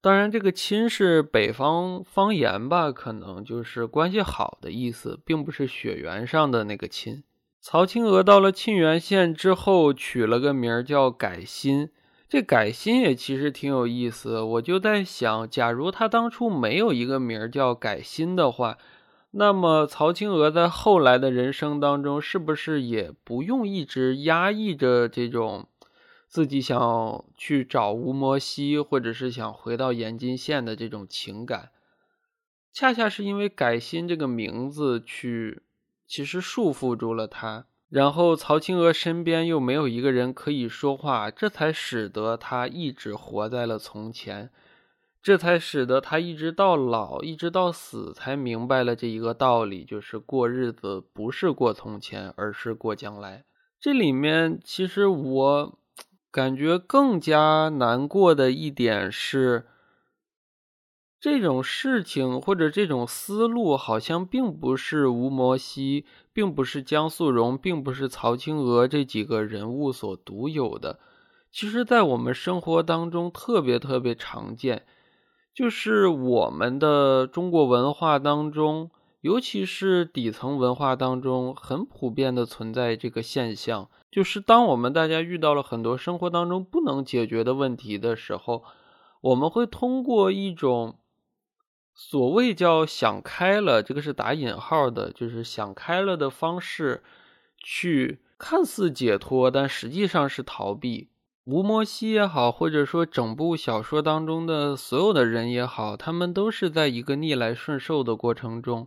[0.00, 7.24] 当然，这个亲是北方方言吧，可能就是关系好的意思，并不是血缘上的那个亲。
[7.60, 11.90] 曹青娥到了沁源县之后，取了个名叫改心。
[12.28, 14.40] 这改心也其实挺有意思。
[14.40, 18.78] 我就在想，假如他当初没有一个名儿叫改心的话，
[19.32, 25.66] 那么曹青娥在后来的人生当中，是不是也不用一直压抑着这种
[26.28, 31.70] 自己想去找吴摩西，或者是想回到延津县的这种情感？
[32.72, 35.62] 恰恰是因为改心这个名字去。
[36.04, 44.50] 其实束缚住了他，然后曹青娥身边又没有一个人可以说话，这才使得他一直活在了从前，
[45.22, 53.44] 这才使得他一直到老，一直到死，才明白了这一个道理，就是过日子不是过从前，而是过将来。
[53.80, 55.78] 这里面其实我
[56.30, 59.66] 感觉更加难过的一点是。
[61.20, 70.98] 这种事情或者这种思路，好像并不是吴摩西，并不是江素荣，并不是曹青娥这几个人物所独有的。
[71.52, 74.84] 其实，在我们生活当中特别特别常见，
[75.54, 88.64] 就是我们的中国文化当中，尤其是底层文化当中，很普遍的存在这个现象，就是当我们大家遇到了很多生活当中不能解决的问题的时候，
[89.20, 90.98] 我们会通过一种。
[91.94, 97.02] 所谓叫想开了，这个是打引号的，就是想开了的方式，
[97.58, 101.10] 去看似解脱，但实际上是逃避。
[101.44, 108.86] 吴摩西也好，或者说整部小说当中的所有的人也好，他们都是在一个逆来顺受的过程中，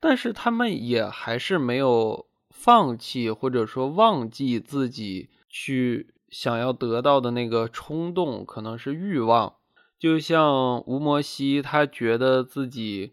[0.00, 9.56] 但是他们也还是没有放弃，或者说忘记自己去想要得到的那个冲动，可能是欲望。
[9.98, 13.12] 就像吴摩西，他觉得自己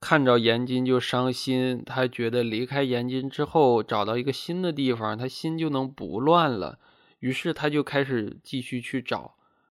[0.00, 6.80] 看着延津就伤心，他觉得离开延津之后找到一个新的地方，他心就能不乱了。
[7.20, 9.34] 于是他就开始继续去找。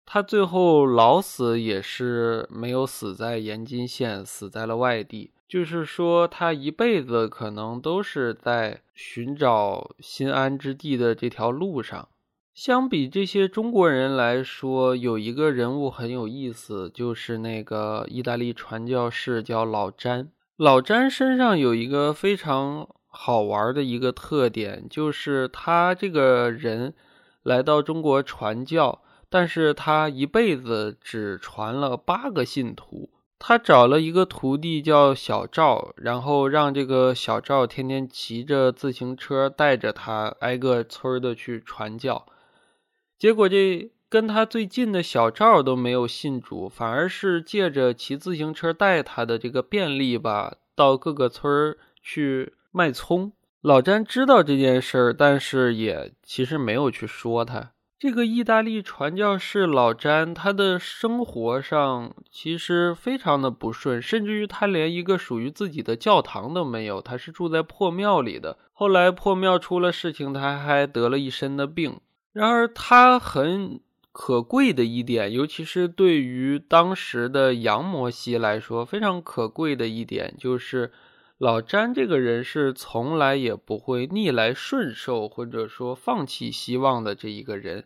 [0.05, 5.31] 他最后老死也是没有死在延津县，死在了外地。
[5.47, 12.09] 就是说，他一辈子可能都是在寻找心安之地的这条路上。
[12.53, 20.29] 相比这些中国人来说，有一个人物很有意思，就是那个意大利传教士叫老詹。
[20.55, 26.93] 老詹身上有一个非常好玩的一个特点，就是他这个人
[27.48, 33.10] 来到中国传教，但是他一辈子只传了八个信徒。
[33.39, 42.26] 他找了一个徒弟叫小赵，然后让这个小赵天天骑着自行车带着他挨个村的去传教。
[43.18, 53.32] 结果，这跟他最近的小赵都没有信主，反而是借着骑自行车带他的这个便利吧，到各个村去卖葱。
[53.62, 57.72] 老詹知道这件事儿，但是也其实没有去说他。
[57.99, 68.60] 这个意大利传教士老詹，他的生活上其实非常的不顺，甚至于他连一个属于自己的教堂都没有，他是住在破庙里的。
[68.72, 71.99] 后来破庙出了事情，他还得了一身的病。
[72.32, 73.80] 然而他很
[74.12, 80.91] 可贵的一点，尤其是对于当时的杨摩西来说，非常可贵的一点就是。
[81.38, 87.85] 老詹这个人是从来也不会逆来顺受，或者说放弃希望的这一个人。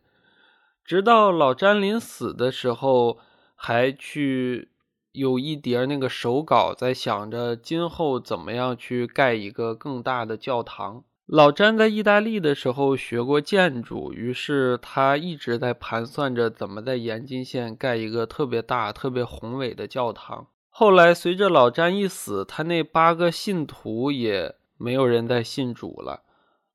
[0.85, 3.19] 直到老詹临死的时候，
[3.55, 4.69] 还去
[5.11, 11.03] 有一叠那个手稿，在想着今后怎么样去盖一个更大的教堂。
[11.25, 20.47] 老詹在意大利的时候学过建筑，于是他一直在盘算着怎么在延津县盖一个特别大、特别宏伟的教堂。
[20.73, 26.23] 后来，随着老詹一死，他那八个信徒也没有人再信主了。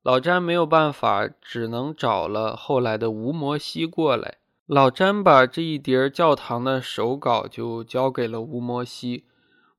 [0.03, 4.37] 老詹没有办法，只能找了后来的吴摩西过来。
[4.67, 9.25] 老詹把这一叠教堂的手稿就交给了吴摩西。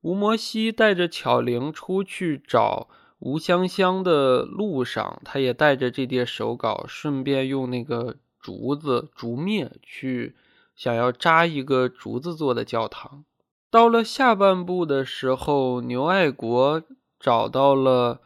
[0.01, 2.89] 吴摩西带着巧玲出去找
[3.19, 10.35] 吴香香的路上，他也带着这叠手稿，顺便用那个竹子竹篾去
[10.75, 13.23] 想要扎一个竹子做的教堂。
[13.71, 16.81] 到了下半部的时候，牛爱国
[17.19, 18.19] 找到了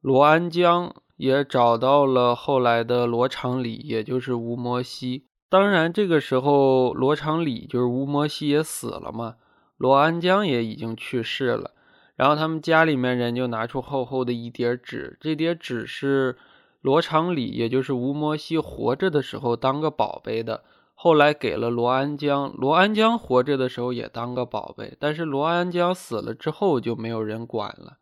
[0.00, 5.26] 罗安江，也找到了后来的罗长礼，也就是吴摩西。
[5.48, 9.34] 当然，这个时候罗长礼就是吴摩西也死了嘛，
[9.76, 11.72] 罗安江也已经去世了。
[12.14, 16.36] 然后他们家里面人就拿出厚厚的一叠纸，这叠纸是
[16.80, 20.62] 罗长礼，也就是吴摩西活着的时候当个宝贝的。
[21.04, 27.98] 后来给了罗安江，罗安江活着的时候也当个宝贝，但是罗安江死了之后就没有人管了。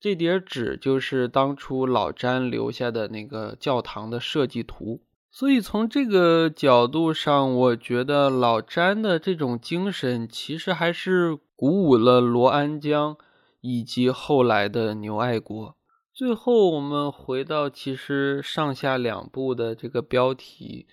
[0.00, 13.16] 这叠纸就是当初老詹留下的那个教堂的设计图，所以从这个角度上，我觉得老詹的这种精神其实还是鼓舞了罗安江
[13.60, 15.76] 以及后来的牛爱国。
[16.12, 20.88] 最后我们回到其实上下两部的这个标题。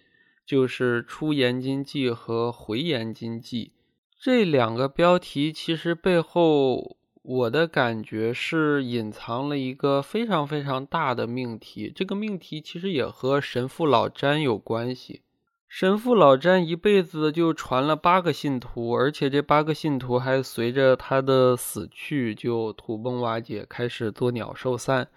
[0.50, 3.72] 就是出言金记和回言金记
[4.20, 11.94] 这两个标题，其实背后我的感觉是隐藏了一个非常非常大的命题。
[11.96, 15.22] 这个命题其实也和神父老詹有关系。
[15.68, 25.10] 神父老詹一辈子就传了八个信徒，而且这八个信徒还随着他的死去就土崩瓦解，开始作鸟兽散。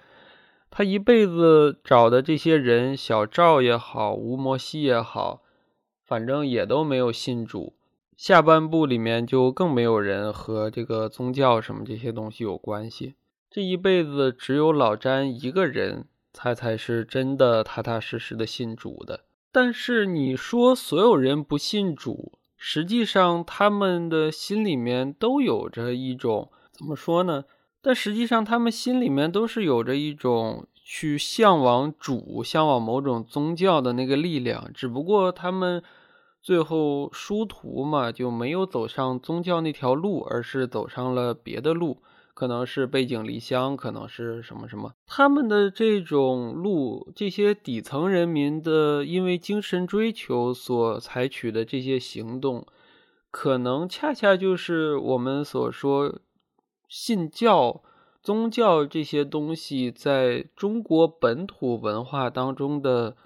[0.75, 5.43] 他一辈子找的这些人，小赵也好，吴摩西也好，
[6.07, 7.75] 反正也都没有信主。
[8.16, 13.16] 下半部里面就更没有人和这个宗教什么这些东西有关系。
[13.51, 19.25] 这一辈子只有老詹一个人，他才是真的踏踏实实的信主的。
[19.53, 27.45] 但是你说所有人不信主，实际上他们的心里面都有着一种怎么说呢？
[27.85, 35.83] 但实际上，他们心里面都是有着一种去向往主、向往某种宗教的那个力量，只不过他们
[36.41, 41.99] 最后殊途嘛，就没有走上宗教那条路，而是走上了别的路，
[42.35, 44.93] 可能是背井离乡，可能是什么什么。
[45.05, 52.64] 他们的这种路，这些底层人民的因为精神追求所采取的这些行动，
[53.33, 56.20] 可能恰恰就是我们所说。
[56.95, 57.80] 信教、
[58.22, 63.16] 宗教这些东西在中国本土文化当中的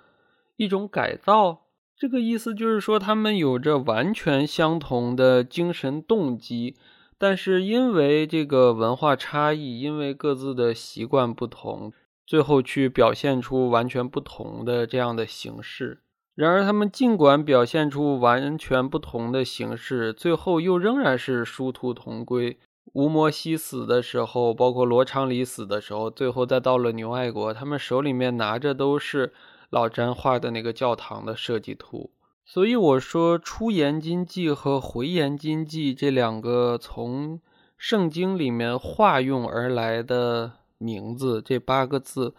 [0.57, 1.63] 一种改造，
[1.97, 6.77] 这个意思就是说，他们有着完全相同的精神动机，
[7.19, 11.93] 但是因为这个文化差异，因为各自的习惯不同，
[12.25, 16.03] 最后去表现出完全不同的这样的形式。
[16.37, 22.59] 然而，他们尽管表现出完全不同的形式，最后又仍然是殊途同归。
[22.97, 29.35] 吴摩西死的时候，包括罗昌礼死的时候，最后再到了牛爱国，他们手里面拿着都是
[29.69, 32.11] 老詹画的那个教堂的设计图。
[32.47, 37.39] 所以我说，出言金记和回言金记这两个从
[37.77, 42.35] 圣经里面化用而来的名字，这八个字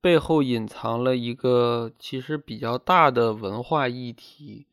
[0.00, 4.68] 背后隐藏了一个其实比较大的文化议题，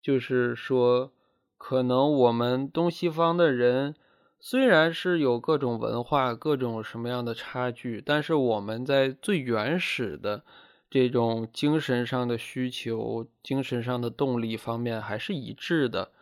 [0.00, 1.10] 就是说，
[1.56, 3.96] 可能我们东西方的人。
[4.40, 10.44] 虽然是有各种文化、各种什么样的差距，但是我们在最原始的
[10.88, 16.12] 这种精神上的需求、精神上的动力方面还是一致的。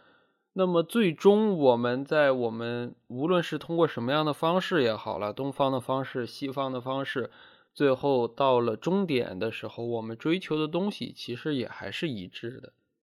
[0.55, 7.31] 那么，最终我们在我们无论是通过什么样的方式也好了，东方的方式、西方的方式，
[7.75, 12.73] 最后到了终点的时候，我们追求的东西其实也还是一致的。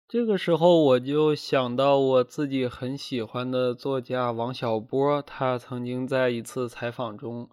[0.10, 7.50] 这个时候，我就想到我自己很喜欢的作家王小波，他曾经在一次采访中，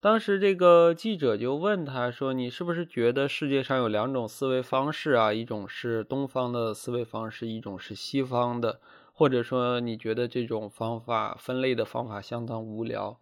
[0.00, 5.32] 当时这个记者就问他说：“你是不是觉得世界上有两种思维方式啊？
[5.32, 8.80] 一种是东方的思维方式，一种是西方的，
[9.12, 13.20] 或者说你觉得这种方法分类的方法相当无聊？”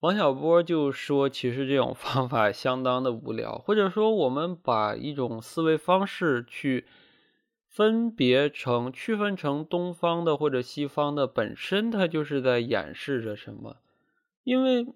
[0.00, 6.86] 王小波就说：“其实这种方法相当的无聊，或者说我们把一种思维方式去。”
[7.74, 13.78] 分别成区分成东方的或者西方的，本身它就是在掩饰着什么？
[14.44, 14.86] 因为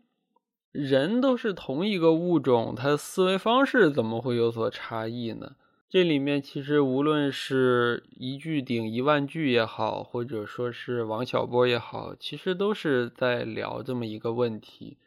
[0.71, 5.57] 人都是同一个物种，它思维方式怎么会有所差异呢？
[5.89, 14.99] 这里面其实无论是一句顶一万句也好，或者说是王小波也好，其实都是在聊这么一个问题。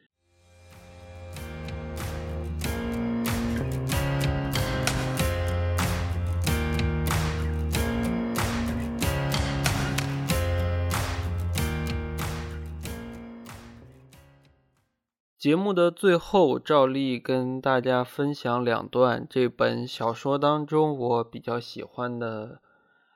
[15.42, 22.62] 节目的最后，照例跟大家分享两段这本小说当中我比较喜欢的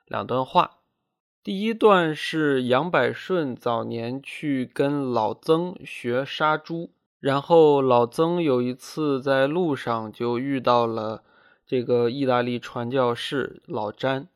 [0.08, 0.78] 两段话。
[1.44, 11.22] 第一段是杨百顺早年去跟老曾学杀猪，然后老曾有一次在路上就遇到了
[11.64, 14.26] 这个意大利传教士老詹，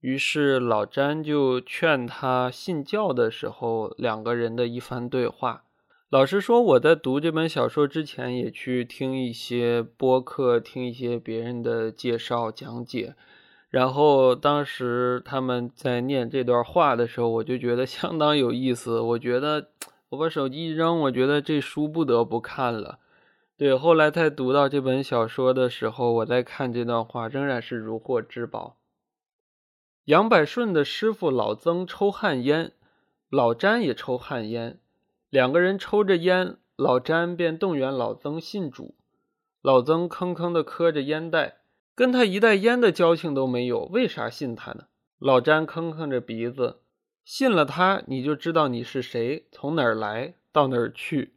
[0.00, 5.64] 于是老詹就劝他信教的时候，两个人的一番对话。
[6.16, 13.14] 老实说，我在读这本小说之前，也去听一些播客，听一些别人的介绍讲解。
[13.68, 18.98] 然后当时他们在念这段话的时候，我就觉得相当有意思。
[18.98, 19.68] 我觉得
[20.08, 22.98] 我把手机一扔，我觉得这书不得不看了。
[23.58, 28.78] 对，后来在读到这本小说的时候，我在看这段话，仍然是如获至宝。
[30.06, 32.72] 杨百顺的师傅老曾抽旱烟，
[33.28, 34.78] 老詹也抽旱烟。
[35.30, 38.94] 两个人抽着烟，老詹便动员老曾信主。
[39.60, 41.58] 老曾吭吭地磕着烟袋，
[41.94, 44.84] 跟他一袋烟的交情都没有，为啥信他呢？
[45.18, 46.80] 老詹吭吭着鼻子，
[47.24, 51.34] 信了他，你就知道你是谁，从哪儿来到哪儿去。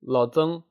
[0.00, 0.64] 老曾，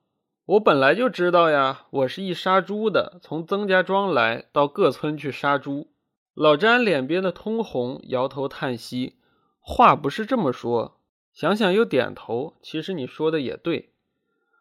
[0.46, 5.88] 我本来就知道呀，我是一杀猪的，从曾家庄来到各村去杀猪。
[6.36, 9.16] 老詹脸憋得通红，摇头叹息，
[9.60, 11.01] 话不是这么说。
[11.34, 12.56] 想想又点头。
[12.62, 13.94] 其实你说的也对，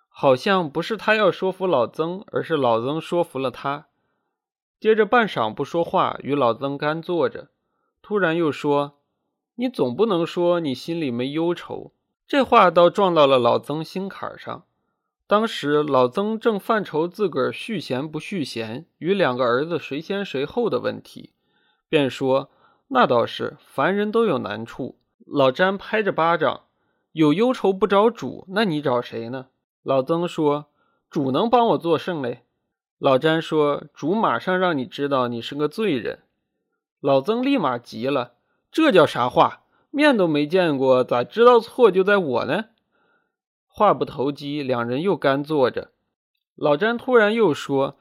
[0.09, 3.87] 好像不是他要说服老曾，而是老曾说服了他。
[4.79, 7.49] 接着半晌不说话，与老曾干坐着。
[8.01, 8.99] 突然又说
[9.57, 11.93] ：“你总不能说你心里没忧愁。”
[12.27, 14.65] 这话倒撞到了老曾心坎上。
[15.27, 21.35] 当时老曾正犯愁自个儿续弦不续弦，与两个儿子谁先谁后的问题，
[21.89, 22.51] 便说
[22.89, 24.97] ：“那倒是，凡人都有难处。”
[25.27, 26.65] 老詹拍着巴掌，
[27.13, 29.47] 有忧愁不找主，那你找谁呢？
[29.83, 30.67] 老曾说
[31.09, 32.45] ：“主能帮我作圣嘞。”
[32.99, 36.25] 老詹说：“主马上让你知道你是个罪人。”
[37.01, 38.35] 老曾立马急了
[38.71, 39.65] ：“这叫啥话？
[39.91, 42.67] 面都没见过，咋知道错就在我呢？”
[43.67, 45.93] 话不投机，两人又干坐着。
[46.55, 47.97] 老詹突然又说：“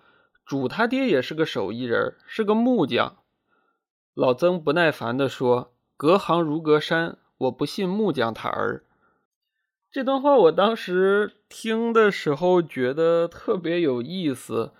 [0.45, 3.17] 主他爹也是个手艺人，是个木匠。”
[4.13, 5.73] 老曾不耐烦地说。
[5.99, 8.83] 隔行如隔山，我不信木匠他儿。
[9.91, 14.71] 这段话我当时听的时候觉得特别有意思。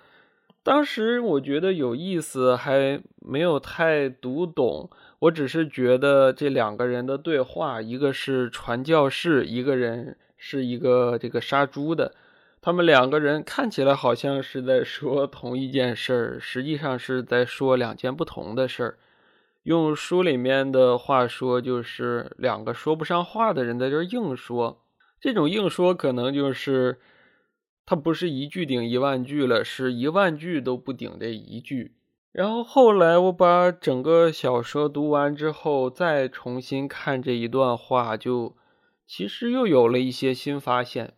[0.64, 4.90] 当时我觉得有意思，还没有太读懂。
[5.20, 12.16] 我只是觉得这两个人的对话，一个是传教士，一个人是一个这个杀猪的。
[12.62, 18.98] 他们两个人看起来好像是在说同一件事儿，实际上是在说两件不同的事儿。
[19.64, 24.86] 用书里面的话说，就是两个说不上话的人在这硬说。
[25.20, 27.00] 这种硬说可能就是
[27.86, 31.96] 他不是一句顶一万句了，是一万句都不顶这一句。
[32.32, 38.56] 然后后来我把整个小说读完之后，再重新看这一段话，就
[39.06, 41.16] 其实又有了一些新发现。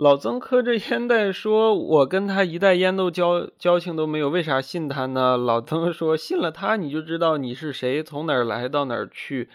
[0.00, 9.50] 老曾磕着烟袋说：“我跟他一袋烟都交交情都没有，为啥信他呢？”老曾 说：“信了他，你就知道你是谁，从哪儿来到哪儿去。”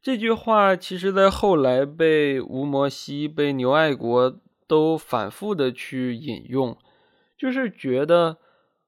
[0.00, 4.34] 这句话其实在后来被吴摩西、被牛爱国
[4.66, 6.74] 都反复的去引用，
[7.36, 8.38] 就是觉得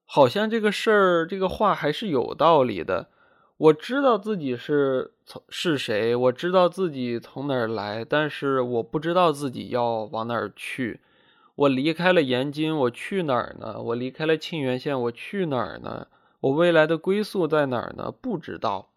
[0.05, 3.09] 好像这个事儿、这个话还是有道理的。
[3.57, 10.99] 我知道自己是从是谁，我知道自己从哪儿来，但是我不知道自己要往哪儿去。
[11.55, 13.81] 我离开了延津，我去哪儿呢？
[13.81, 16.07] 我离开了沁源县，我去哪儿呢？
[16.41, 18.11] 我未来的归宿在哪儿呢？
[18.11, 18.91] 不知道。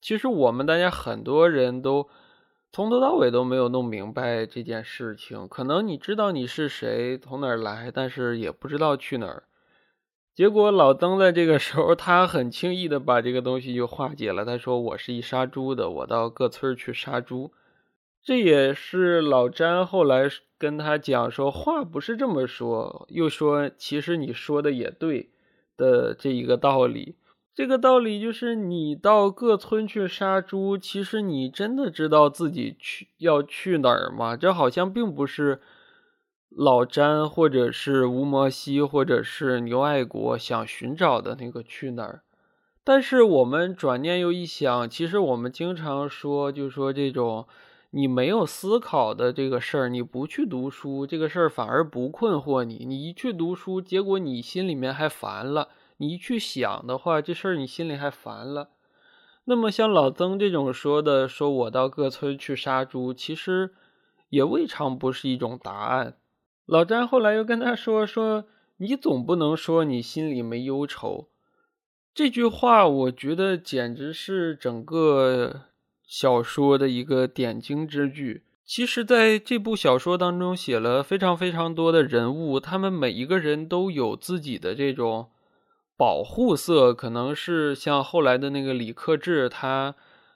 [0.00, 2.08] 其实我们大家很多人都
[2.70, 5.48] 从头到尾都没有弄明白这件事情。
[5.48, 9.42] 可能你知道你是谁，从哪儿来，但是也不知道去哪儿。
[10.34, 14.46] 结果老曾在这个时候，他很轻易的把这个东西就化解了。
[14.46, 17.52] 他说：“我是一杀猪的，我到各村去杀猪。”
[18.24, 25.28] 这也是老詹后来跟他讲说话不是这么说，又说其实你说的也对
[25.76, 27.16] 的这一个道理。
[27.54, 34.34] 这个道理就是你到各村去杀猪，其实你真的知道自己去要去哪儿吗？
[34.34, 35.60] 这好像并不是。
[36.54, 42.22] 老詹，或者是吴摩西，或者是牛爱国想寻找的那个去哪儿？
[42.84, 47.46] 但是我们转念又一想，其实我们经常说，就说这种
[47.90, 52.84] 你没有思考的这个事儿，你不去读书，这个事儿反而不困惑你。
[52.86, 58.68] 你一去读书，结果你心里面还烦了；你一去想的话，这事儿你心里还烦了。
[59.44, 63.70] 那么像老曾这种说的，说我到各村去杀猪，其实
[64.28, 66.16] 也未尝不是一种答案。
[66.66, 68.44] 老詹后来又跟他说：“说
[68.76, 71.28] 你总不能说你心里没忧愁。”
[72.14, 75.62] 这句话，我觉得简直是整个
[76.06, 78.44] 小说的一个点睛之句。
[78.64, 85.30] 其实，在这部小说当中，写了非常非常多的人物，他们每一个人都有自己的这种
[85.96, 89.94] 保护色，可能是像后来的那个李克志，他。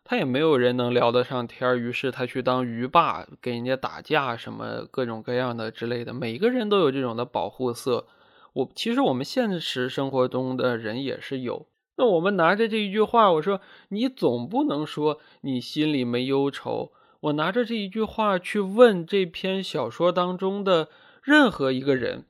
[0.08, 6.14] 他也没有人能聊得上天于是他去当鱼霸，给人家打架什么各种各样的之类的。
[6.14, 8.06] 每个人都有这种的保护色。
[8.52, 11.66] 我其实我们现实生活中的人也是有。
[11.96, 16.92] 那我们拿着这一句话，我说你总不能说你心里没忧愁。
[17.22, 20.88] 我拿着这一句话去问这篇小说当中的
[21.20, 22.26] 任何一个人。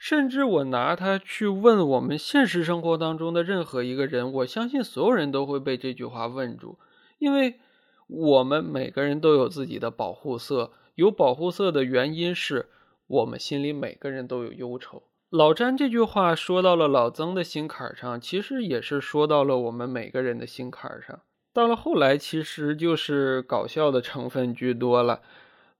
[0.00, 6.78] 甚至我拿它去问我们现实生活当中的任何一个人，我相信所有人都会被这句话问住，
[7.18, 7.60] 因为
[8.06, 12.70] 我们每个人都有自己的保护色，有保护色的原因是
[13.06, 15.02] 我们心里每个人都有忧愁。
[15.28, 21.20] 老詹这句话说到了老曾的心坎上，其实也是说到了我们每个人的心坎上。
[21.52, 25.20] 到了后来，其实就是搞笑的成分居多了。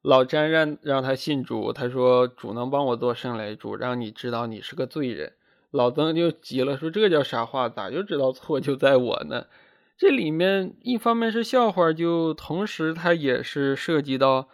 [0.02, 5.34] 老詹让让他信主，他说主能帮我做圣雷主，让你知道你是个罪人。
[5.70, 7.68] 老曾就急了，说这叫啥话？
[7.68, 9.46] 咋就知道错就在我呢？
[9.98, 14.48] 这里面一方面是笑话，就同时它也是涉及到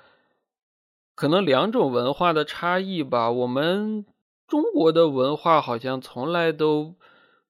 [1.14, 3.30] 可能两种文化的差异吧。
[3.30, 4.04] 我们
[4.48, 6.96] 中国的文化好像从来都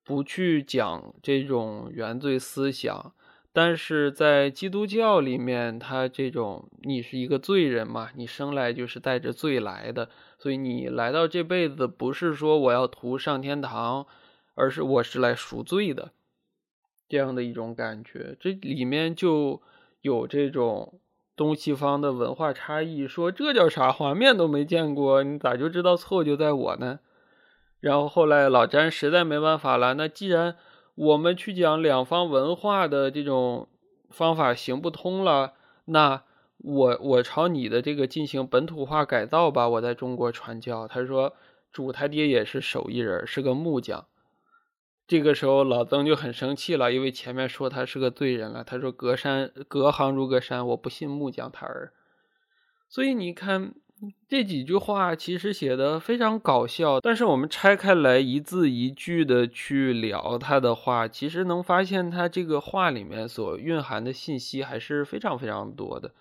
[0.05, 3.15] 不去讲这种原罪思想。
[3.59, 14.07] 但是在基督教里面，他这种你是一个罪人嘛，你生来就是带着罪来的，所以你来到这辈子不是说我要图上天堂，
[14.57, 16.11] 而是我是来赎罪的，
[17.09, 18.37] 这样的一种感觉。
[18.39, 19.63] 这里面就
[20.03, 21.01] 有这种
[21.35, 26.99] 东西方的文化差异，说这叫啥画面都没见过，你咋就知道错就在我呢？
[27.81, 30.57] 然后后来老詹实在没办法了，那既然。
[30.97, 33.69] 我们去讲两方文化的这种
[34.11, 35.53] 方法行不通了，
[35.85, 36.25] 那
[36.59, 39.69] 我我朝你的这个进行本土化改造吧。
[39.69, 41.35] 我在中国传教，他说
[41.71, 44.07] 主他爹也是手艺人，是个木匠。
[45.07, 48.65] 这个时候老曾就很生气了，因为前面说他是个罪人了。
[48.65, 51.93] 他说隔山隔行如隔山，我不信木匠他儿。
[52.89, 53.75] 所以你看。
[54.29, 66.13] 这几句话其实写的非常搞笑，但是我们拆开来一字一句的去聊他的话，其实能发现他这个话里面所蕴含的信息还是非常非常多的。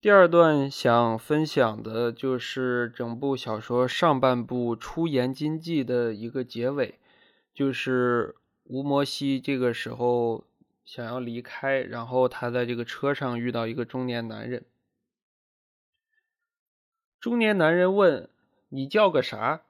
[0.00, 6.98] 第二段想分享的就是整部小说上半部出言经记的一个结尾，
[7.52, 8.34] 就是
[8.64, 10.44] 吴摩西这个时候
[10.84, 14.64] 想要离开，然后他在这个车上遇到一个中年男人。
[17.26, 18.28] 中年男人问
[18.70, 19.62] ：“你叫个啥？”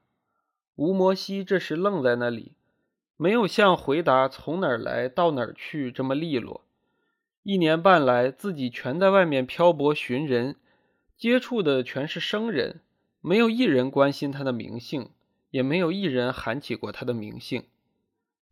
[0.76, 2.52] 吴摩西这时愣在那里，
[3.16, 6.66] 没有像回答“从哪儿来到哪儿去”这么利落。
[7.44, 10.56] 一年半来，自己全在外面漂泊寻人，
[11.16, 12.80] 接触的全是生人，
[13.22, 15.08] 没有一人关心他的名姓，
[15.50, 17.64] 也没有一人喊起过他的名姓。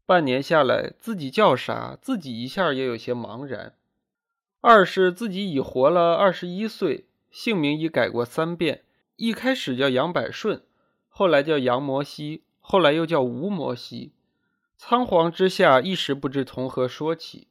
[0.06, 3.74] 半年下来，自己叫啥，自己一下也有些茫然。
[4.62, 8.80] 二是自己已活了二十一岁，姓名已改过三遍。
[9.16, 10.62] 一开始叫杨百顺，
[11.08, 14.12] 后来叫杨摩西，后来又叫吴摩西。
[14.76, 17.46] 仓皇之下，一时不知从何说起。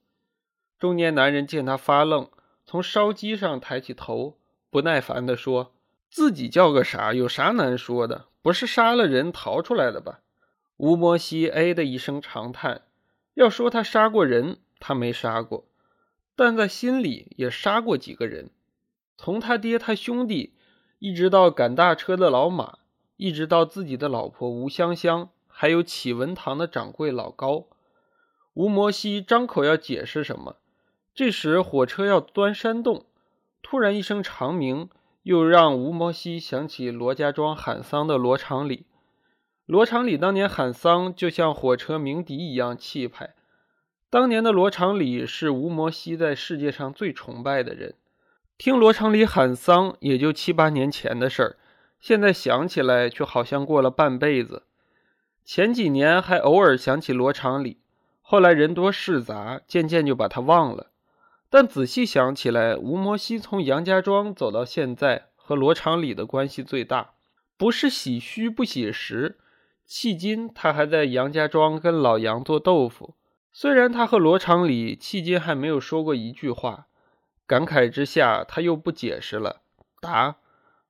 [0.77, 2.29] 中年男人见他发愣，
[2.65, 4.37] 从烧鸡上抬起头，
[4.69, 5.73] 不耐烦地说
[6.11, 7.13] ：“自己叫个啥？
[7.13, 8.25] 有啥难说的？
[8.41, 10.19] 不是杀了人逃出来的吧？
[10.75, 12.81] 吴摩西哎的一声长叹。
[13.35, 15.65] 要说他杀过人，他没杀过，
[16.35, 18.49] 但在心里也杀过几个人。
[19.17, 20.53] 从他爹、他兄弟，
[21.03, 22.77] 一直到赶大车的老马，
[23.17, 27.65] 一直到自己的老婆吴香香，还有启文堂的掌柜老高。
[28.53, 30.55] 吴摩西张口要解释什么，
[31.13, 33.05] 这时火车要钻山洞，
[33.61, 34.87] 突然一声长鸣，
[35.23, 38.85] 又让吴摩西想起罗家庄喊丧的罗长礼。
[39.65, 43.35] 罗长礼当年喊丧，就像火车鸣笛一样气派。
[44.09, 47.95] 当年的罗长礼是吴摩西在世界上最崇拜的人。
[48.57, 51.57] 听罗长礼喊丧，也就七八年前的事儿，
[51.99, 54.63] 现在想起来却好像过了半辈子。
[55.43, 57.79] 前几年还偶尔想起罗长礼。
[58.21, 60.91] 后来人多事杂，渐渐就把他忘了。
[61.49, 67.11] 但仔细想起来，吴摩西从杨家庄走到现在，和罗长礼的关系最大。
[67.57, 69.37] 不是喜虚不喜实，
[69.87, 73.15] 迄今他还在杨家庄跟老杨做豆腐。
[73.51, 76.87] 虽然他和罗长礼迄今还没有说过一句话，
[77.45, 79.61] 感慨之下，他又不解释了。
[79.99, 80.37] 答：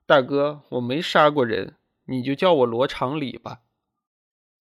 [0.05, 1.75] 大哥，我没杀过人，
[2.05, 3.59] 你就叫我罗长礼吧。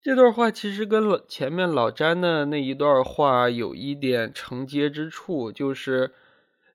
[0.01, 6.11] 这段话其实跟老前面老詹的那一段话有一点承接之处，就是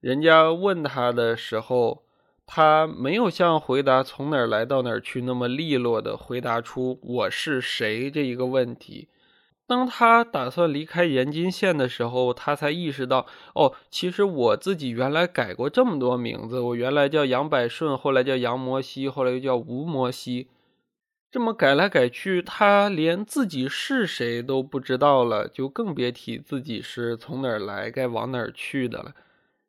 [0.00, 2.04] 人家问他的时候，
[2.46, 9.09] 他没有像回答从哪儿来到哪儿去那么利落的回答出我是谁这一个问题。
[9.69, 20.49] 当他打算离开延津县的时候，他才意识到，哦，其实我自己原来改过这么多名字，我原来叫杨百顺，后来叫杨摩西，后来又叫吴摩西。
[21.29, 29.12] 这么改来改去，他连自己是谁都不知道了，就更别提自己是从哪儿来、该往哪儿去的了。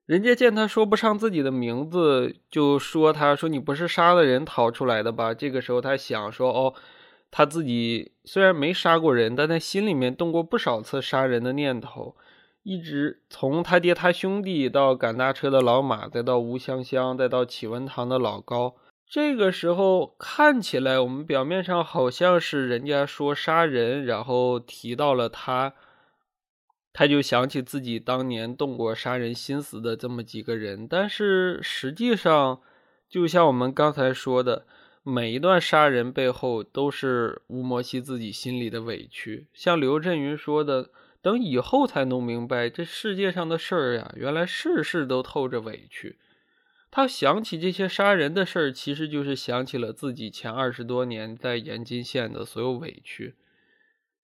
[0.06, 5.34] 人家见他说不上自己的名字，就说他说你不是杀了人逃出来的吧？
[5.34, 6.74] 这个时候他想说，哦，
[7.30, 12.16] 他自己虽然没杀过人，但他心里面动过不少次杀人的念头，
[12.64, 18.76] 一直从他爹他兄弟到赶大车的老马，再到吴香香，再到启文堂的老高。
[19.10, 25.74] 这个时候看起来，我们表面上好像是人家说杀人，然后提到了他，
[26.92, 30.86] 他就想起自己当年动过杀人心思的这么几个人。
[30.86, 32.60] 但是实际上，
[33.08, 34.66] 就像我们刚才说的，
[35.10, 39.48] 每一段杀人背后都是吴摩西自己心里的委屈。
[39.54, 40.90] 像刘震云说的
[41.24, 46.18] ：“等以后才弄明白，这世界上的事儿呀，原来事事都透着委屈。”
[46.92, 53.36] 他想起这些杀人的事儿，其实就是想起了自己前二十多年在延津县的所有委屈，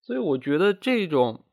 [0.02, 1.46] 所以我觉得这种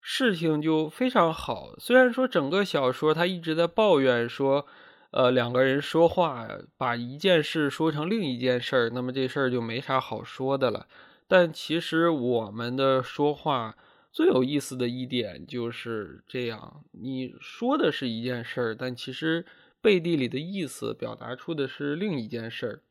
[0.00, 1.74] 事情就非常好。
[1.78, 4.66] 虽然说整个小说他一直在抱怨说，
[5.12, 10.88] 呃，两个人说话把一件事说成另一件事儿，那么这事儿就没啥好说的了。
[11.28, 13.76] 但其实我们的说话
[14.10, 19.46] 最有意思的一点就是这样，你说的是一件事儿，但其实。
[19.82, 22.82] 背地里的意思表达出的是另一件事儿。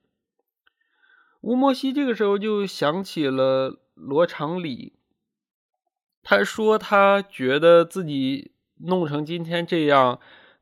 [1.40, 4.98] 吴莫西这个时候就想起了罗长礼，
[6.22, 8.52] 他说他觉得自己
[8.82, 10.20] 弄成今天这样，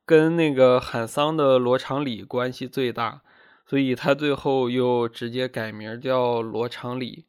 [0.09, 3.21] 跟那个喊丧的罗长礼关系最大，
[3.67, 7.25] 所以他最后又直接改名叫罗长礼。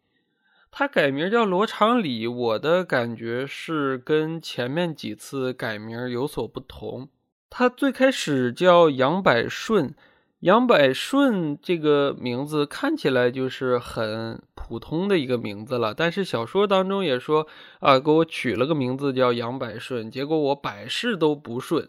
[0.70, 7.10] 他改名叫罗长礼，我的感觉是跟前面几次改名有所不同。
[7.50, 9.94] 他最开始叫杨百顺，
[10.38, 15.92] 杨百顺这个名字看起来就是很普通的一个名字了。
[15.92, 17.46] 但是小说当中也说
[17.80, 21.86] 啊，给我取了个名字叫杨百顺，结果我百事都不顺。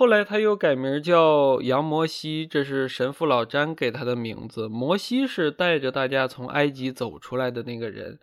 [0.00, 4.66] 后来他又改名叫杨摩西，这是神父老詹给他的名字。
[4.66, 8.18] 摩西是带着大家从埃及走出来的那个人。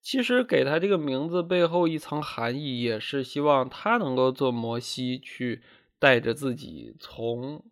[0.00, 5.62] 其实给他这个名字背后一层含义，也是希望他能够做摩西，去
[5.98, 7.64] 带着自己从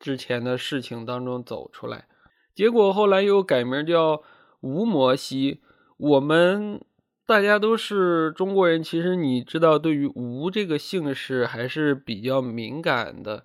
[0.00, 2.08] 之前的事情当中走出来。
[2.56, 4.20] 结果后来又改名叫
[4.62, 5.60] 吴摩西。
[5.96, 6.80] 我们
[7.26, 13.44] 大家都是中国人，其实你知道，对于吴这个姓氏还是比较敏感的。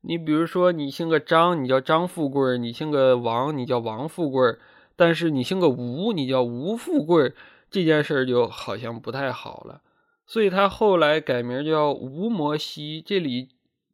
[0.00, 4.58] 你比如说，你姓个张，你叫张富贵；你姓个王，你叫王富贵；
[4.96, 7.34] 但是你姓个吴，你叫吴富贵。
[7.70, 9.82] 这件事儿就好像不太好了，
[10.24, 13.02] 所以他后来改名叫吴摩西。
[13.04, 13.50] 这里，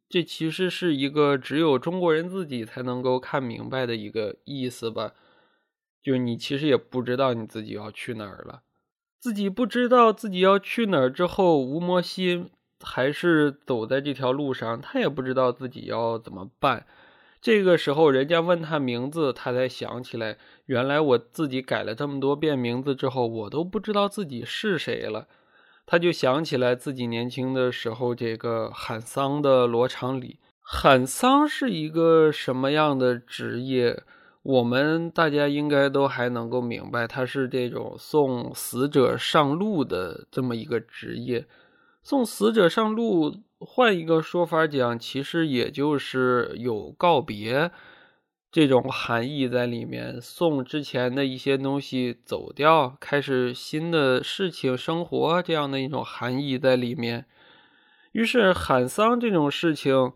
[0.07, 5.11] 这其实是一个只有中国人自己才能够看明白的一个意思吧。
[6.01, 8.61] 就你其实也不知道你自己要去哪儿了，
[9.25, 16.85] 自己不知道自己要去哪儿之后，吴摩西还是走在这条路上，他也不知道自己要怎么办。
[17.41, 25.27] 这个时候，人家问他名字，他才想起来，原来我自己改了这么多遍名字之后，我都不知道自己是谁了。
[25.87, 30.37] 他就想起来自己年轻的时候，这个喊丧的罗长礼。
[30.61, 34.03] 喊丧是一个什么样的职业？
[34.45, 41.47] 我们大家应该都还能够明白，他是这种送死者上路的这么一个职业。
[42.03, 43.43] 送死者上路。
[43.57, 47.71] 换一个说法讲，其实也就是有告别
[48.51, 57.25] 这种含义在里面，送之前的一些东西走掉，开始新的事情、生活这样的一种含义在里面。
[58.11, 60.11] 于是喊丧这种事情，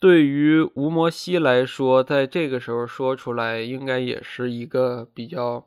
[0.00, 5.66] 对于吴摩西来说，在这个时候说出来，应该也是一个比较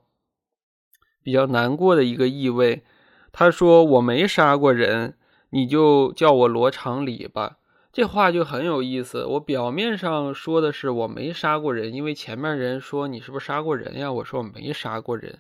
[1.22, 2.84] 比较难过的一个意味。
[3.32, 5.16] 他说：“我没杀过人。”
[5.54, 7.58] 你就叫我罗长礼吧，
[7.92, 9.26] 这话就很有意思。
[9.26, 14.10] 我表面上说的是我没杀过人，因为前面人说你是不是杀过人呀？
[14.14, 15.40] 我说我没杀过人。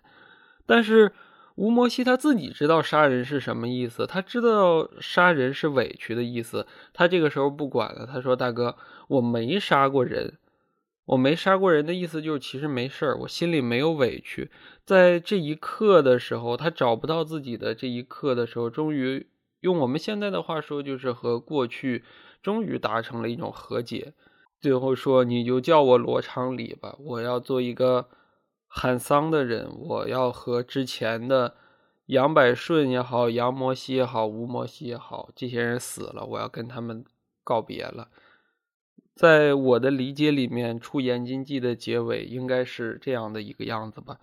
[0.65, 1.13] 但是
[1.55, 6.65] 吴摩西他自己知道杀人是什么意思，他知道杀人是委屈的意思。
[6.93, 8.75] 他这个时候不管了，他说：“大哥，
[9.07, 10.37] 我没杀过人，
[11.05, 14.49] 我没杀过人的意思就是其实没事儿，我心里没有委屈。”
[14.85, 19.27] 在这一刻的时候，他找不到自己的这一刻的时候，终于。
[19.61, 22.03] 用我们现在的话说，就是和过去
[22.41, 24.15] 终于达成了一种和解。
[24.59, 28.07] 最后说，你就叫我罗昌礼吧，我要做一个
[28.73, 31.55] 喊丧的人，我要和之前的
[32.05, 37.03] 杨百顺也好、杨摩西也好、吴摩西也好，这些人死了，我要跟他们
[37.43, 38.07] 告别了。
[39.13, 44.19] 在我的理解里面，《出延津记》的结尾应该是这样的一个样子吧。